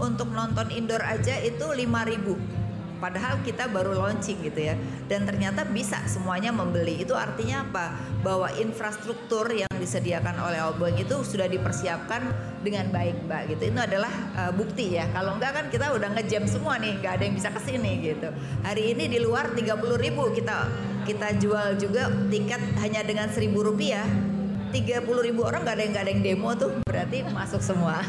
[0.00, 2.65] untuk nonton indoor aja itu 5000
[2.96, 4.74] Padahal kita baru launching gitu ya.
[5.06, 7.02] Dan ternyata bisa semuanya membeli.
[7.04, 7.96] Itu artinya apa?
[8.24, 12.22] Bahwa infrastruktur yang disediakan oleh Alobank itu sudah dipersiapkan
[12.64, 13.62] dengan baik, Mbak gitu.
[13.70, 15.06] Itu adalah uh, bukti ya.
[15.12, 18.28] Kalau enggak kan kita udah ngejam semua nih, nggak ada yang bisa ke sini gitu.
[18.64, 20.66] Hari ini di luar 30 ribu kita
[21.06, 24.02] kita jual juga tiket hanya dengan seribu rupiah
[24.74, 28.02] 30 ribu orang nggak ada yang nggak ada yang demo tuh berarti masuk semua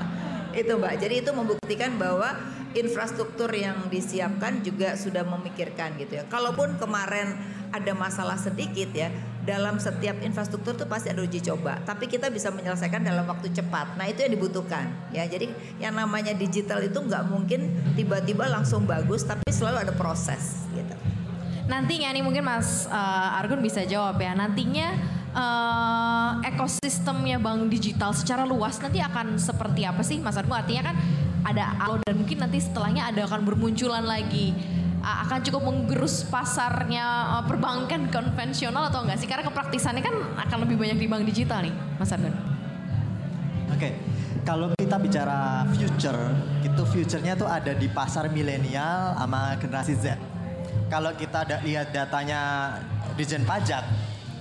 [0.60, 2.38] itu mbak jadi itu membuktikan bahwa
[2.76, 6.24] infrastruktur yang disiapkan juga sudah memikirkan gitu ya.
[6.28, 7.32] Kalaupun kemarin
[7.72, 9.08] ada masalah sedikit ya
[9.42, 11.80] dalam setiap infrastruktur tuh pasti ada uji coba.
[11.88, 13.96] Tapi kita bisa menyelesaikan dalam waktu cepat.
[13.96, 15.24] Nah itu yang dibutuhkan ya.
[15.24, 15.48] Jadi
[15.80, 20.94] yang namanya digital itu nggak mungkin tiba-tiba langsung bagus tapi selalu ada proses gitu.
[21.66, 24.36] Nantinya nih mungkin Mas uh, Argun bisa jawab ya.
[24.38, 24.94] Nantinya
[25.34, 30.22] uh, ekosistemnya bank digital secara luas nanti akan seperti apa sih?
[30.22, 30.54] Mas Argo?
[30.54, 30.96] Artinya kan
[31.46, 34.50] ada Alo dan mungkin nanti setelahnya ada akan bermunculan lagi
[35.06, 39.30] akan cukup menggerus pasarnya uh, perbankan konvensional atau enggak sih?
[39.30, 42.34] Karena kepraktisannya kan akan lebih banyak di bank digital nih, Mas Argun.
[42.34, 42.42] Oke,
[43.70, 43.92] okay.
[44.42, 46.20] kalau kita bicara future,
[46.66, 50.18] itu future-nya tuh ada di pasar milenial sama generasi Z.
[50.90, 52.74] Kalau kita ada lihat datanya
[53.14, 53.86] Dijen Pajak,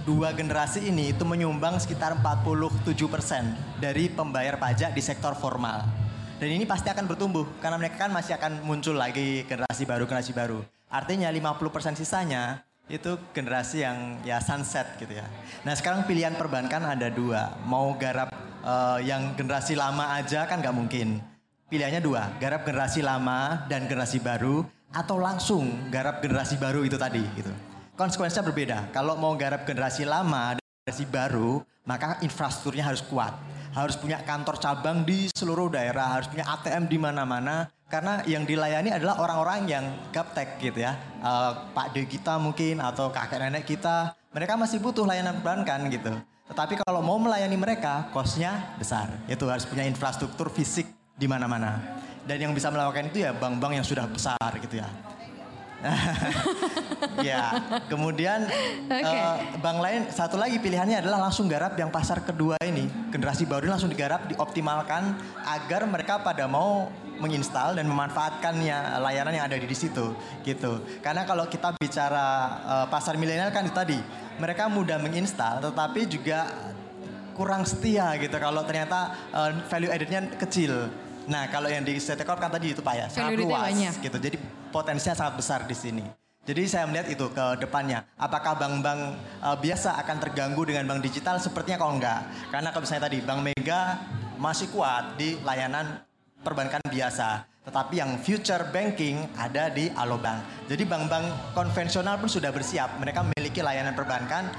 [0.05, 6.04] dua generasi ini itu menyumbang sekitar 47% dari pembayar pajak di sektor formal.
[6.35, 10.31] Dan ini pasti akan bertumbuh karena mereka kan masih akan muncul lagi generasi baru generasi
[10.35, 10.59] baru.
[10.91, 15.25] Artinya 50% sisanya itu generasi yang ya sunset gitu ya.
[15.65, 18.29] Nah sekarang pilihan perbankan ada dua, mau garap
[18.61, 21.23] uh, yang generasi lama aja kan nggak mungkin.
[21.65, 24.61] Pilihannya dua, garap generasi lama dan generasi baru
[24.93, 27.49] atau langsung garap generasi baru itu tadi gitu
[27.95, 28.77] konsekuensinya berbeda.
[28.91, 33.33] Kalau mau garap generasi lama, generasi baru, maka infrastrukturnya harus kuat.
[33.75, 37.67] Harus punya kantor cabang di seluruh daerah, harus punya ATM di mana-mana.
[37.91, 39.85] Karena yang dilayani adalah orang-orang yang
[40.15, 40.95] gaptek gitu ya.
[41.19, 46.15] Uh, Pak D kita mungkin atau kakek nenek kita, mereka masih butuh layanan perbankan gitu.
[46.47, 49.11] Tetapi kalau mau melayani mereka, kosnya besar.
[49.27, 50.87] Itu harus punya infrastruktur fisik
[51.19, 51.99] di mana-mana.
[52.23, 54.87] Dan yang bisa melakukan itu ya bank-bank yang sudah besar gitu ya.
[57.29, 57.61] ya,
[57.91, 58.49] kemudian
[58.89, 59.03] okay.
[59.05, 63.45] uh, eh, bank lain satu lagi pilihannya adalah langsung garap yang pasar kedua ini generasi
[63.45, 65.13] baru ini langsung digarap dioptimalkan
[65.45, 70.83] agar mereka pada mau menginstal dan memanfaatkannya layanan yang ada di situ gitu.
[70.99, 72.27] Karena kalau kita bicara
[72.65, 73.99] uh, pasar milenial kan tadi
[74.35, 76.51] mereka mudah menginstal tetapi juga
[77.35, 80.91] kurang setia gitu kalau ternyata uh, value addednya kecil.
[81.25, 84.17] Nah kalau yang di CT Corp kan tadi itu Pak ya sangat luas gitu.
[84.19, 84.37] Jadi
[84.75, 86.03] potensinya sangat besar di sini.
[86.45, 88.03] Jadi saya melihat itu ke depannya.
[88.19, 91.39] Apakah bank-bank uh, biasa akan terganggu dengan bank digital?
[91.39, 92.21] Sepertinya kalau enggak.
[92.51, 93.81] Karena kalau misalnya tadi Bank Mega
[94.37, 96.03] masih kuat di layanan
[96.45, 97.49] perbankan biasa.
[97.65, 100.69] Tetapi yang future banking ada di Alobank.
[100.69, 103.01] Jadi bank-bank konvensional pun sudah bersiap.
[103.01, 104.53] Mereka memiliki layanan perbankan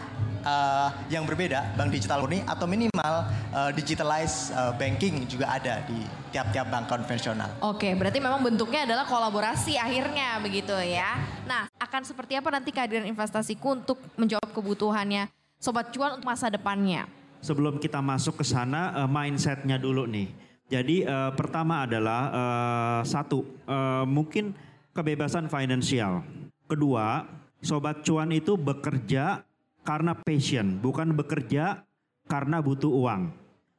[0.46, 3.14] uh, yang berbeda, bank digital murni atau minimal
[3.50, 5.98] uh, digitalized uh, banking juga ada di
[6.30, 7.50] tiap-tiap bank konvensional.
[7.66, 11.18] Oke, berarti memang bentuknya adalah kolaborasi akhirnya begitu ya.
[11.44, 15.26] Nah, akan seperti apa nanti kehadiran investasiku untuk menjawab kebutuhannya
[15.58, 17.10] sobat cuan untuk masa depannya?
[17.42, 20.30] Sebelum kita masuk ke sana, uh, mindsetnya dulu nih.
[20.66, 24.50] Jadi uh, pertama adalah uh, satu, uh, mungkin
[24.90, 26.26] kebebasan finansial.
[26.66, 27.22] Kedua,
[27.62, 29.45] sobat cuan itu bekerja
[29.86, 31.86] karena passion, bukan bekerja
[32.26, 33.30] karena butuh uang.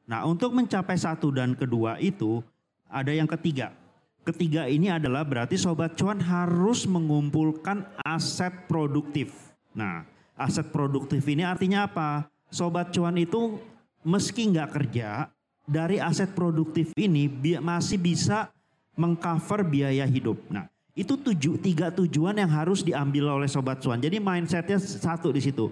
[0.08, 2.40] Nah, untuk mencapai satu dan kedua itu
[2.88, 3.76] ada yang ketiga.
[4.24, 9.52] Ketiga ini adalah berarti sobat cuan harus mengumpulkan aset produktif.
[9.76, 12.24] Nah, aset produktif ini artinya apa?
[12.48, 13.60] Sobat cuan itu
[14.00, 15.28] meski nggak kerja,
[15.68, 17.28] dari aset produktif ini
[17.60, 18.48] masih bisa
[18.96, 20.40] mengcover biaya hidup.
[20.48, 20.64] Nah,
[20.96, 24.00] itu tujuh, tiga tujuan yang harus diambil oleh sobat cuan.
[24.00, 25.68] Jadi mindsetnya satu di situ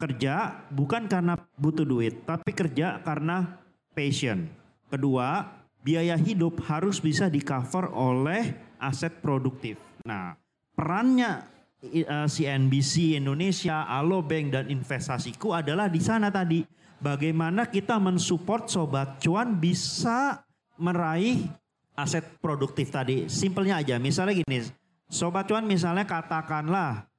[0.00, 3.60] kerja bukan karena butuh duit, tapi kerja karena
[3.92, 4.48] passion.
[4.88, 5.44] Kedua,
[5.84, 9.76] biaya hidup harus bisa di cover oleh aset produktif.
[10.08, 10.32] Nah,
[10.72, 11.44] perannya
[11.84, 16.64] uh, eh, CNBC Indonesia, Alobank dan investasiku adalah di sana tadi.
[17.00, 20.44] Bagaimana kita mensupport sobat cuan bisa
[20.76, 21.48] meraih
[21.96, 23.28] aset produktif tadi.
[23.28, 24.68] Simpelnya aja, misalnya gini,
[25.08, 27.09] sobat cuan misalnya katakanlah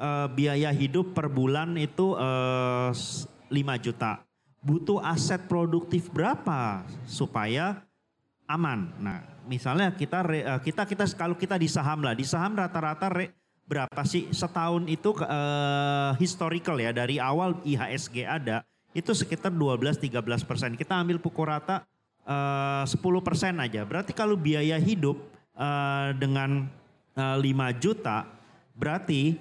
[0.00, 4.24] uh, biaya hidup per bulan itu uh, eh, 5 juta.
[4.60, 7.84] Butuh aset produktif berapa supaya
[8.48, 8.88] aman?
[8.96, 13.12] Nah, misalnya kita uh, kita kita kalau kita di saham lah, di saham rata-rata
[13.68, 20.74] berapa sih setahun itu uh, historical ya dari awal IHSG ada itu sekitar 12-13 persen.
[20.74, 21.86] Kita ambil pukul rata
[22.26, 23.86] uh, 10 persen aja.
[23.86, 25.18] Berarti kalau biaya hidup
[25.54, 26.66] uh, dengan
[27.14, 28.26] eh, 5 juta,
[28.74, 29.38] berarti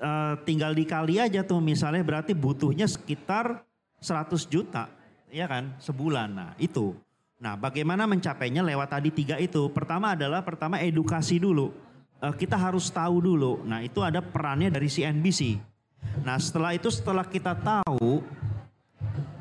[0.00, 3.62] eh, tinggal dikali aja tuh misalnya berarti butuhnya sekitar
[4.02, 4.90] 100 juta,
[5.32, 6.28] ya kan, sebulan.
[6.30, 6.92] Nah itu.
[7.40, 9.68] Nah bagaimana mencapainya lewat tadi tiga itu.
[9.72, 11.72] Pertama adalah pertama edukasi dulu.
[12.20, 13.64] Eh, kita harus tahu dulu.
[13.64, 15.60] Nah itu ada perannya dari CNBC.
[16.24, 18.22] Nah setelah itu setelah kita tahu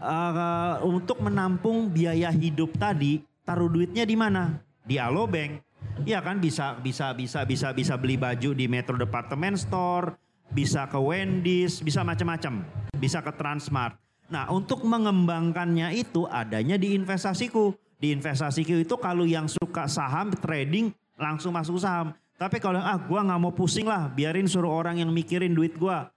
[0.04, 4.60] eh, untuk menampung biaya hidup tadi taruh duitnya di mana?
[4.84, 5.64] Di Alobank.
[6.08, 10.16] Ya kan bisa bisa bisa bisa bisa beli baju di Metro Department Store,
[10.54, 12.62] bisa ke Wendy's, bisa macam-macam,
[12.96, 13.98] bisa ke Transmart.
[14.30, 17.74] Nah, untuk mengembangkannya itu adanya di investasiku.
[17.98, 22.14] Di investasiku itu kalau yang suka saham trading langsung masuk saham.
[22.38, 26.10] Tapi kalau ah gua nggak mau pusing lah, biarin suruh orang yang mikirin duit gua.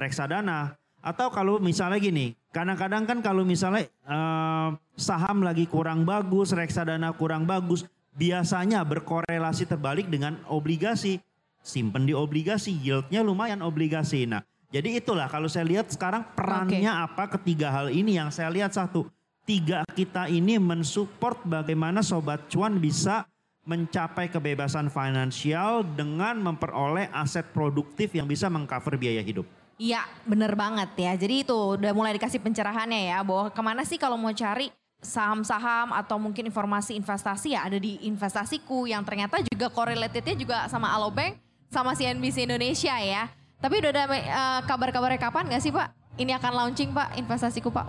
[0.00, 4.68] Reksadana atau kalau misalnya gini, kadang-kadang kan kalau misalnya eh,
[5.00, 11.20] saham lagi kurang bagus, reksadana kurang bagus, biasanya berkorelasi terbalik dengan obligasi.
[11.60, 14.24] Simpen di obligasi, yieldnya lumayan obligasi.
[14.24, 18.70] Nah, jadi itulah kalau saya lihat sekarang perannya apa ketiga hal ini yang saya lihat
[18.70, 19.10] satu.
[19.42, 23.26] Tiga kita ini mensupport bagaimana Sobat Cuan bisa
[23.66, 29.44] mencapai kebebasan finansial dengan memperoleh aset produktif yang bisa mengcover biaya hidup.
[29.80, 31.12] Iya bener banget ya.
[31.18, 33.18] Jadi itu udah mulai dikasih pencerahannya ya.
[33.26, 34.70] Bahwa ke mana sih kalau mau cari
[35.00, 40.92] saham-saham atau mungkin informasi investasi ya ada di investasiku yang ternyata juga correlatednya juga sama
[40.92, 41.40] Alobank
[41.70, 43.30] sama CNBC Indonesia ya.
[43.62, 46.18] Tapi udah ada eh, kabar-kabarnya kapan gak sih Pak?
[46.18, 47.86] Ini akan launching Pak investasiku Pak?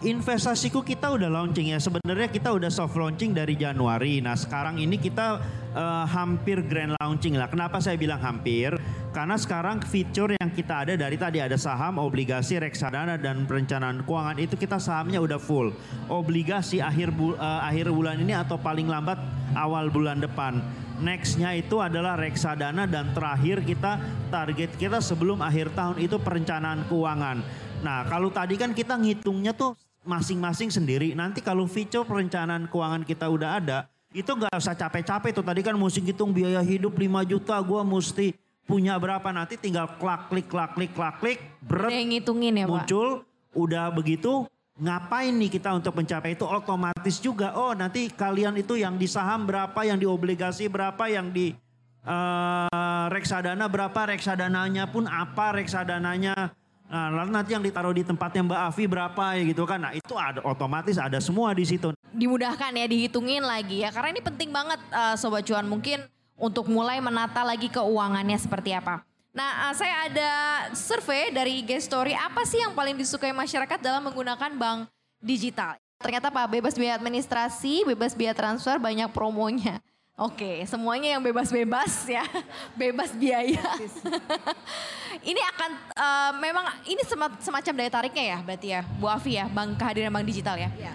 [0.00, 1.78] Investasiku kita udah launching ya.
[1.78, 4.18] Sebenarnya kita udah soft launching dari Januari.
[4.18, 5.38] Nah sekarang ini kita
[5.76, 7.46] eh, hampir grand launching lah.
[7.46, 8.74] Kenapa saya bilang hampir?
[9.14, 14.38] Karena sekarang fitur yang kita ada dari tadi ada saham, obligasi, reksadana dan perencanaan keuangan
[14.40, 15.70] itu kita sahamnya udah full.
[16.08, 19.20] Obligasi akhir bu- eh, akhir bulan ini atau paling lambat
[19.54, 20.64] awal bulan depan.
[21.00, 23.96] Nextnya itu adalah reksadana dan terakhir kita
[24.28, 27.40] target kita sebelum akhir tahun itu perencanaan keuangan.
[27.80, 29.72] Nah kalau tadi kan kita ngitungnya tuh
[30.04, 31.16] masing-masing sendiri.
[31.16, 33.78] Nanti kalau fitur perencanaan keuangan kita udah ada,
[34.12, 35.44] itu nggak usah capek-capek tuh.
[35.44, 38.36] Tadi kan mesti hitung biaya hidup 5 juta, gua mesti
[38.68, 42.70] punya berapa nanti tinggal klak klik klak klik klak klik beret Udah ngitungin ya Pak?
[42.70, 43.08] muncul
[43.50, 44.46] udah begitu
[44.80, 46.48] ngapain nih kita untuk mencapai itu?
[46.48, 51.28] Otomatis juga oh nanti kalian itu yang di saham berapa yang di obligasi berapa yang
[51.30, 51.52] di
[52.08, 56.56] eh, reksadana berapa reksadananya pun apa reksadananya
[56.88, 59.78] nah, lalu nanti yang ditaruh di tempatnya Mbak Afi berapa ya gitu kan.
[59.84, 61.92] Nah itu ada otomatis ada semua di situ.
[62.10, 63.92] Dimudahkan ya dihitungin lagi ya.
[63.92, 66.00] Karena ini penting banget eh, sobat cuan mungkin
[66.40, 69.04] untuk mulai menata lagi keuangannya seperti apa.
[69.40, 70.30] Nah, eh, saya ada
[70.76, 75.80] survei dari IG Story apa sih yang paling disukai masyarakat dalam menggunakan bank digital?
[75.96, 79.80] Ternyata Pak bebas biaya administrasi, bebas biaya transfer, banyak promonya.
[80.20, 82.20] Oke, semuanya yang bebas-bebas ya,
[82.80, 83.64] bebas biaya.
[85.32, 89.48] ini akan eh, memang ini sema- semacam daya tariknya ya, berarti ya, Bu Afi ya,
[89.48, 90.68] bank kehadiran bank digital ya.
[90.76, 90.92] Ya,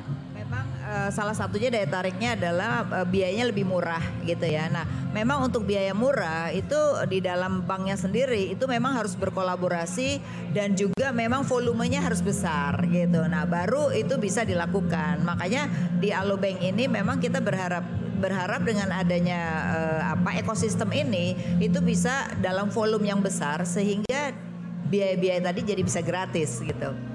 [0.86, 4.70] eh, salah satunya daya tariknya adalah eh, biayanya lebih murah gitu ya.
[4.70, 6.78] Nah, memang untuk biaya murah itu
[7.10, 10.22] di dalam banknya sendiri itu memang harus berkolaborasi
[10.54, 13.26] dan juga memang volumenya harus besar gitu.
[13.26, 15.26] Nah, baru itu bisa dilakukan.
[15.26, 15.68] Makanya
[15.98, 17.84] di Alobank ini memang kita berharap
[18.16, 19.42] berharap dengan adanya
[19.76, 24.32] eh, apa ekosistem ini itu bisa dalam volume yang besar sehingga
[24.88, 27.15] biaya-biaya tadi jadi bisa gratis gitu.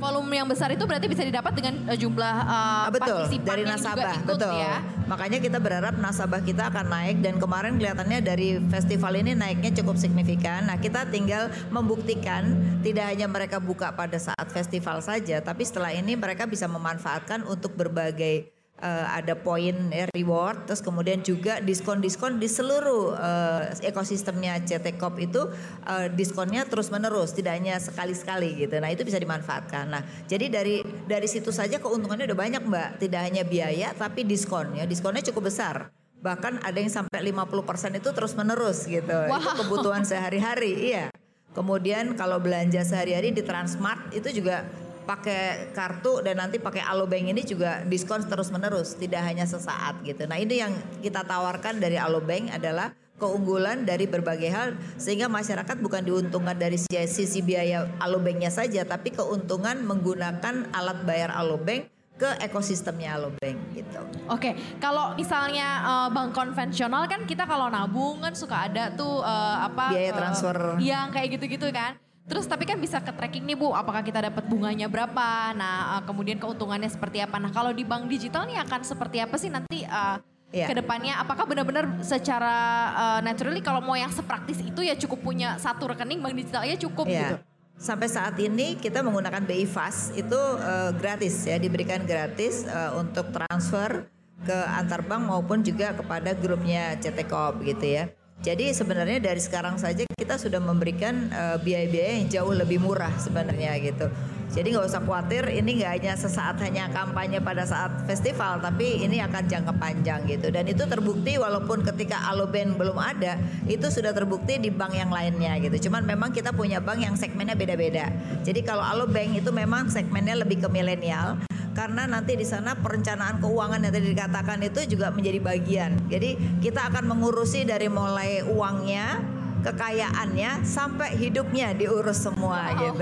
[0.00, 3.28] Volume yang besar itu berarti bisa didapat dengan eh, jumlah Ah, betul.
[3.28, 4.14] partisipan dari yang juga nasabah.
[4.16, 4.56] ikut betul.
[4.56, 4.76] ya.
[5.04, 9.98] makanya kita berharap nasabah kita akan naik dan kemarin kelihatannya dari festival ini naiknya cukup
[9.98, 10.64] signifikan.
[10.64, 16.14] Nah kita tinggal membuktikan tidak hanya mereka buka pada saat festival saja tapi setelah ini
[16.14, 18.48] mereka bisa memanfaatkan untuk berbagai
[18.80, 25.20] eh, ada poin ya, reward terus kemudian juga diskon-diskon di seluruh eh, ekosistemnya CT Corp
[25.20, 25.46] itu
[25.86, 28.80] eh, diskonnya terus menerus tidak hanya sekali-sekali gitu.
[28.80, 29.84] Nah itu bisa dimanfaatkan.
[29.92, 32.88] Nah jadi dari dari situ saja keuntungannya udah banyak mbak.
[32.98, 35.92] Tidak hanya biaya tapi diskon ya diskonnya cukup besar.
[36.20, 39.08] Bahkan ada yang sampai 50% itu terus menerus gitu.
[39.08, 39.56] Itu Wow.
[39.64, 41.08] kebutuhan sehari-hari iya.
[41.50, 44.68] Kemudian kalau belanja sehari-hari di Transmart itu juga
[45.04, 50.24] pakai kartu dan nanti pakai Alobank ini juga diskon terus menerus tidak hanya sesaat gitu.
[50.24, 56.00] Nah ini yang kita tawarkan dari Alobank adalah keunggulan dari berbagai hal sehingga masyarakat bukan
[56.00, 63.16] diuntungkan dari si- sisi biaya Alobanknya saja tapi keuntungan menggunakan alat bayar Alobank ke ekosistemnya
[63.16, 64.00] Alobank gitu.
[64.28, 69.56] Oke, kalau misalnya eh, bank konvensional kan kita kalau nabung kan suka ada tuh eh,
[69.68, 70.56] apa Biaya eh, transfer.
[70.80, 71.96] yang kayak gitu-gitu kan.
[72.30, 75.50] Terus tapi kan bisa ke tracking nih Bu, apakah kita dapat bunganya berapa?
[75.58, 77.42] Nah, eh, kemudian keuntungannya seperti apa?
[77.42, 80.16] Nah, kalau di bank digital nih akan seperti apa sih nanti eh,
[80.50, 80.66] Iya.
[80.66, 82.54] ke depannya apakah benar-benar secara
[82.90, 87.06] uh, naturally kalau mau yang sepraktis itu ya cukup punya satu rekening bank digitalnya cukup
[87.06, 87.22] Ya.
[87.22, 87.36] gitu.
[87.78, 93.30] Sampai saat ini kita menggunakan BI Fast itu eh, gratis ya, diberikan gratis eh, untuk
[93.32, 94.10] transfer
[94.42, 98.10] ke antar bank maupun juga kepada grupnya CT Corp gitu ya.
[98.40, 103.76] Jadi sebenarnya dari sekarang saja kita sudah memberikan eh, biaya-biaya yang jauh lebih murah sebenarnya
[103.84, 104.08] gitu.
[104.50, 109.22] Jadi nggak usah khawatir, ini nggak hanya sesaat hanya kampanye pada saat festival, tapi ini
[109.22, 110.50] akan jangka panjang gitu.
[110.50, 113.38] Dan itu terbukti walaupun ketika Alobank belum ada,
[113.70, 115.86] itu sudah terbukti di bank yang lainnya gitu.
[115.86, 118.10] Cuman memang kita punya bank yang segmennya beda-beda.
[118.42, 121.38] Jadi kalau Alobank itu memang segmennya lebih ke milenial,
[121.80, 125.96] karena nanti di sana perencanaan keuangan yang tadi dikatakan itu juga menjadi bagian.
[126.12, 129.24] Jadi kita akan mengurusi dari mulai uangnya,
[129.64, 133.00] kekayaannya sampai hidupnya diurus semua gitu.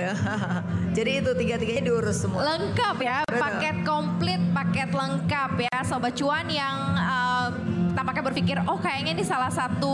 [0.96, 2.46] Jadi itu tiga-tiganya diurus semua.
[2.54, 3.42] Lengkap ya, Betul.
[3.42, 7.50] paket komplit, paket lengkap ya sobat cuan yang uh,
[7.98, 9.90] tampaknya berpikir oh kayaknya ini salah satu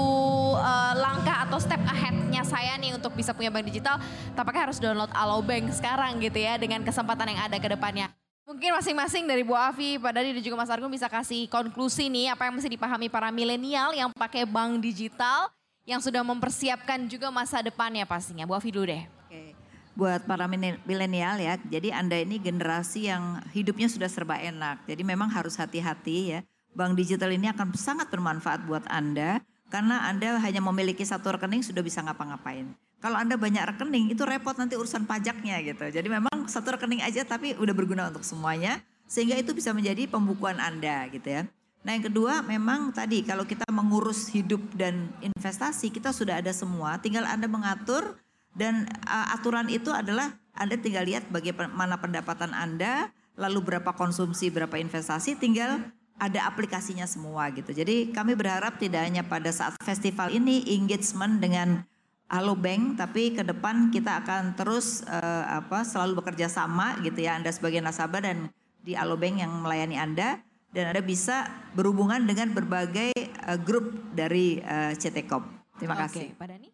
[0.60, 3.96] uh, langkah atau step ahead-nya saya nih untuk bisa punya bank digital,
[4.36, 8.12] tampaknya harus download Alobank sekarang gitu ya dengan kesempatan yang ada ke depannya.
[8.44, 12.28] Mungkin masing-masing dari Bu Afi, Pak Dadi dan juga Mas Argun bisa kasih konklusi nih
[12.28, 15.48] apa yang mesti dipahami para milenial yang pakai bank digital
[15.88, 18.44] yang sudah mempersiapkan juga masa depannya pastinya.
[18.44, 19.00] Bu Afi dulu deh.
[19.24, 19.56] Oke.
[19.96, 20.44] Buat para
[20.84, 24.84] milenial ya, jadi Anda ini generasi yang hidupnya sudah serba enak.
[24.84, 26.40] Jadi memang harus hati-hati ya.
[26.76, 29.40] Bank digital ini akan sangat bermanfaat buat Anda
[29.72, 32.76] karena Anda hanya memiliki satu rekening sudah bisa ngapa-ngapain.
[33.04, 35.92] Kalau Anda banyak rekening itu repot nanti urusan pajaknya gitu.
[35.92, 40.56] Jadi memang satu rekening aja tapi udah berguna untuk semuanya sehingga itu bisa menjadi pembukuan
[40.56, 41.44] Anda gitu ya.
[41.84, 46.96] Nah yang kedua memang tadi kalau kita mengurus hidup dan investasi kita sudah ada semua
[46.96, 48.16] tinggal Anda mengatur
[48.56, 54.78] dan uh, aturan itu adalah Anda tinggal lihat bagaimana pendapatan Anda, lalu berapa konsumsi, berapa
[54.78, 55.82] investasi, tinggal
[56.14, 57.74] ada aplikasinya semua gitu.
[57.74, 61.82] Jadi kami berharap tidak hanya pada saat festival ini engagement dengan
[62.28, 67.36] Halo Bank, tapi ke depan kita akan terus eh, apa selalu bekerja sama gitu ya
[67.36, 68.48] Anda sebagai nasabah dan
[68.80, 70.40] di Halo Bank yang melayani Anda
[70.74, 71.46] dan Anda bisa
[71.76, 74.58] berhubungan dengan berbagai eh, grup dari
[74.98, 75.44] CT Corp.
[75.76, 76.32] Terima kasih.
[76.32, 76.68] Oke, Pak Dani.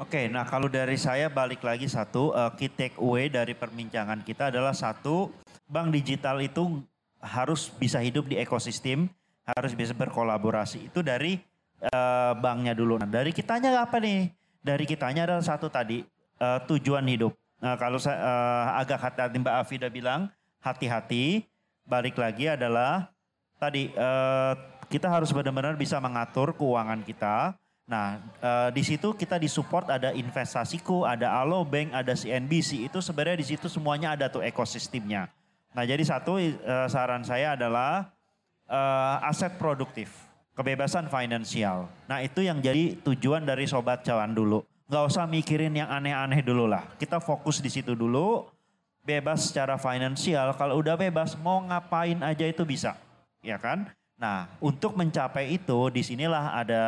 [0.00, 4.48] Oke, nah kalau dari saya balik lagi satu, eh, key take away dari perbincangan kita
[4.48, 5.28] adalah satu,
[5.68, 6.80] bank digital itu
[7.20, 9.12] harus bisa hidup di ekosistem,
[9.44, 10.88] harus bisa berkolaborasi.
[10.88, 11.36] Itu dari
[11.84, 12.96] eh, banknya dulu.
[12.96, 14.39] Nah, dari kitanya apa nih?
[14.60, 16.04] Dari kitanya adalah satu tadi,
[16.40, 17.32] eh, tujuan hidup.
[17.60, 21.48] Nah, kalau saya eh, agak hati-hati Mbak Afida bilang, hati-hati,
[21.84, 23.08] balik lagi adalah
[23.60, 24.52] tadi eh,
[24.90, 27.56] kita harus benar-benar bisa mengatur keuangan kita.
[27.90, 32.86] Nah, eh, di situ kita disupport ada investasiku, ada Alobank, ada CNBC.
[32.86, 35.26] Itu sebenarnya di situ semuanya ada tuh ekosistemnya.
[35.74, 38.10] Nah, jadi satu eh, saran saya adalah
[38.70, 40.29] eh, aset produktif,
[40.60, 41.88] kebebasan finansial.
[42.04, 44.60] Nah, itu yang jadi tujuan dari sobat cawan dulu.
[44.92, 46.84] Nggak usah mikirin yang aneh-aneh dulu lah.
[47.00, 48.44] Kita fokus di situ dulu.
[49.00, 50.52] Bebas secara finansial.
[50.60, 53.00] Kalau udah bebas, mau ngapain aja itu bisa,
[53.40, 53.88] ya kan?
[54.20, 56.84] Nah, untuk mencapai itu, di sinilah ada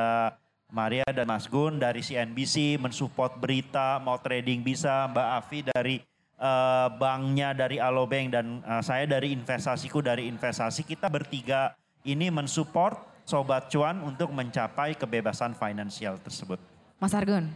[0.68, 5.96] Maria dan Mas Gun dari CNBC mensupport berita, mau trading bisa, Mbak Afi dari
[6.36, 10.84] eh, banknya dari Alobank dan eh, saya dari investasiku dari investasi.
[10.84, 11.72] Kita bertiga
[12.04, 16.58] ini mensupport Sobat Cuan untuk mencapai kebebasan finansial tersebut.
[16.98, 17.50] Mas Argun.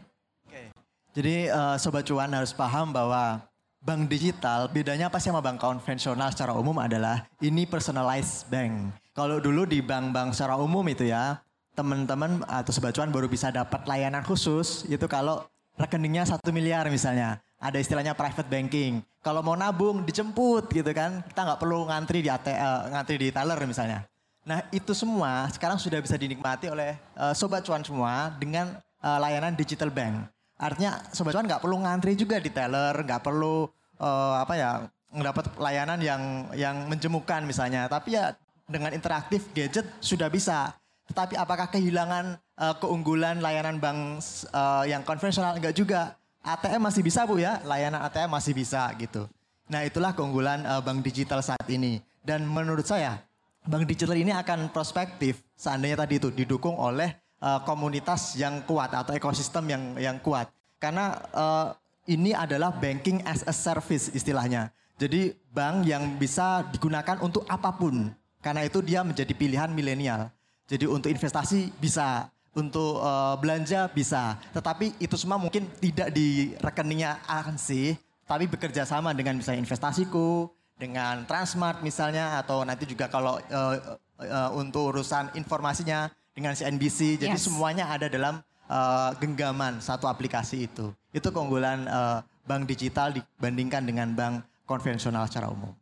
[1.17, 3.41] Jadi eh, Sobat Cuan harus paham bahwa
[3.81, 8.93] bank digital bedanya apa sih sama bank konvensional secara umum adalah ini personalized bank.
[9.17, 11.41] Kalau dulu di bank-bank secara umum itu ya,
[11.73, 15.41] teman-teman atau Sobat Cuan baru bisa dapat layanan khusus itu kalau
[15.81, 17.41] rekeningnya satu miliar misalnya.
[17.57, 19.01] Ada istilahnya private banking.
[19.25, 22.45] Kalau mau nabung dijemput gitu kan, kita nggak perlu ngantri di AT,
[22.93, 24.05] ngantri di teller misalnya.
[24.47, 29.59] Nah itu semua sekarang sudah bisa dinikmati oleh eh, Sobat Cuan semua dengan eh, layanan
[29.59, 30.31] digital bank.
[30.55, 33.67] Artinya Sobat Cuan nggak perlu ngantri juga di teller, nggak perlu
[33.99, 34.71] eh, apa ya
[35.11, 36.23] mendapat layanan yang
[36.55, 37.91] yang menjemukan misalnya.
[37.91, 38.39] Tapi ya
[38.71, 40.71] dengan interaktif gadget sudah bisa.
[41.11, 46.15] Tetapi apakah kehilangan eh, keunggulan layanan bank eh, yang konvensional enggak juga?
[46.47, 49.27] ATM masih bisa Bu ya, layanan ATM masih bisa gitu.
[49.67, 51.99] Nah itulah keunggulan eh, bank digital saat ini.
[52.23, 53.23] Dan menurut saya
[53.67, 57.11] bank digital ini akan prospektif seandainya tadi itu didukung oleh
[57.43, 60.49] eh, komunitas yang kuat atau ekosistem yang yang kuat.
[60.79, 61.67] Karena eh,
[62.15, 64.71] ini adalah banking as a service istilahnya.
[64.97, 68.09] Jadi bank yang bisa digunakan untuk apa pun.
[68.41, 70.31] Karena itu dia menjadi pilihan milenial.
[70.71, 74.39] Jadi untuk investasi bisa, untuk eh, belanja bisa.
[74.55, 77.21] Tetapi itu semua mungkin tidak di rekeningnya
[77.59, 83.75] sih, tapi bekerja sama dengan misalnya investasiku, dengan Transmart misalnya atau nanti juga kalau eh,
[84.21, 87.25] eh, untuk urusan informasinya dengan CNBC.
[87.25, 87.49] Jadi Yes.
[87.49, 90.93] semuanya ada dalam eh, genggaman satu aplikasi itu.
[91.11, 94.35] Itu keunggulan eh, bank digital dibandingkan dengan bank
[94.69, 95.73] konvensional secara umum.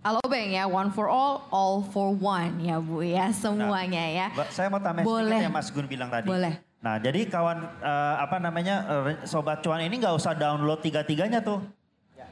[0.00, 4.26] Alobank ya, one for all, all for one ya Bu ya semuanya ya.
[4.32, 5.28] Mbak, saya mau tambah Boleh.
[5.28, 6.24] sedikit yang Mas Gun bilang tadi.
[6.24, 6.56] Boleh.
[6.80, 11.60] Nah, jadi kawan eh, apa namanya eh, sobat cuan ini nggak usah download tiga-tiganya tuh.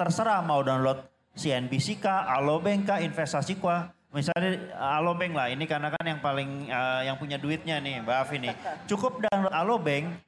[0.01, 1.05] Terserah mau download
[1.39, 3.95] CNBC kah, Alobank kah, investasi kah.
[4.11, 8.17] Misalnya eh, Alobank lah, ini karena kan yang paling eh, yang punya duitnya nih, Mbak
[8.19, 8.55] Afi nih.
[8.91, 10.19] Cukup download Alobank.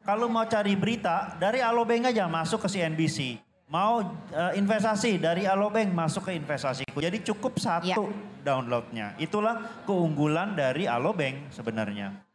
[0.00, 3.42] Kalau mau cari berita dari Alobank aja masuk ke CNBC.
[3.66, 7.02] Mau eh, investasi dari Alobank masuk ke investasiku.
[7.02, 7.96] Jadi cukup satu Ya.
[8.40, 9.18] downloadnya.
[9.18, 12.29] Itulah keunggulan dari Alobank sebenarnya.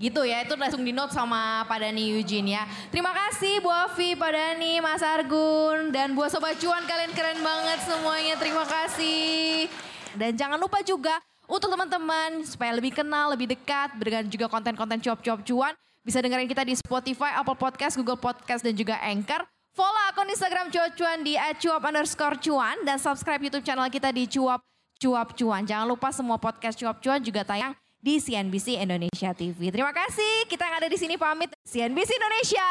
[0.00, 2.64] Gitu ya, itu langsung di note sama Pak Dani Eugene ya.
[2.88, 7.84] Terima kasih Bu Afi, Pak Dani, Mas Argun, dan buat Sobat Cuan kalian keren banget
[7.84, 8.32] semuanya.
[8.40, 9.68] Terima kasih.
[10.16, 15.44] Dan jangan lupa juga untuk teman-teman supaya lebih kenal, lebih dekat dengan juga konten-konten cuap-cuap
[15.44, 15.76] cuan.
[16.00, 19.44] Bisa dengerin kita di Spotify, Apple Podcast, Google Podcast, dan juga Anchor.
[19.76, 24.24] Follow akun Instagram cuap cuan di @cuap underscore cuan dan subscribe YouTube channel kita di
[24.26, 24.64] cuap
[24.96, 25.62] cuap cuan.
[25.68, 29.70] Jangan lupa semua podcast cuap cuan juga tayang di CNBC Indonesia TV.
[29.70, 30.48] Terima kasih.
[30.48, 31.52] Kita yang ada di sini pamit.
[31.68, 32.68] CNBC Indonesia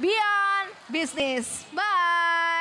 [0.00, 1.68] Beyond Business.
[1.76, 2.57] Bye.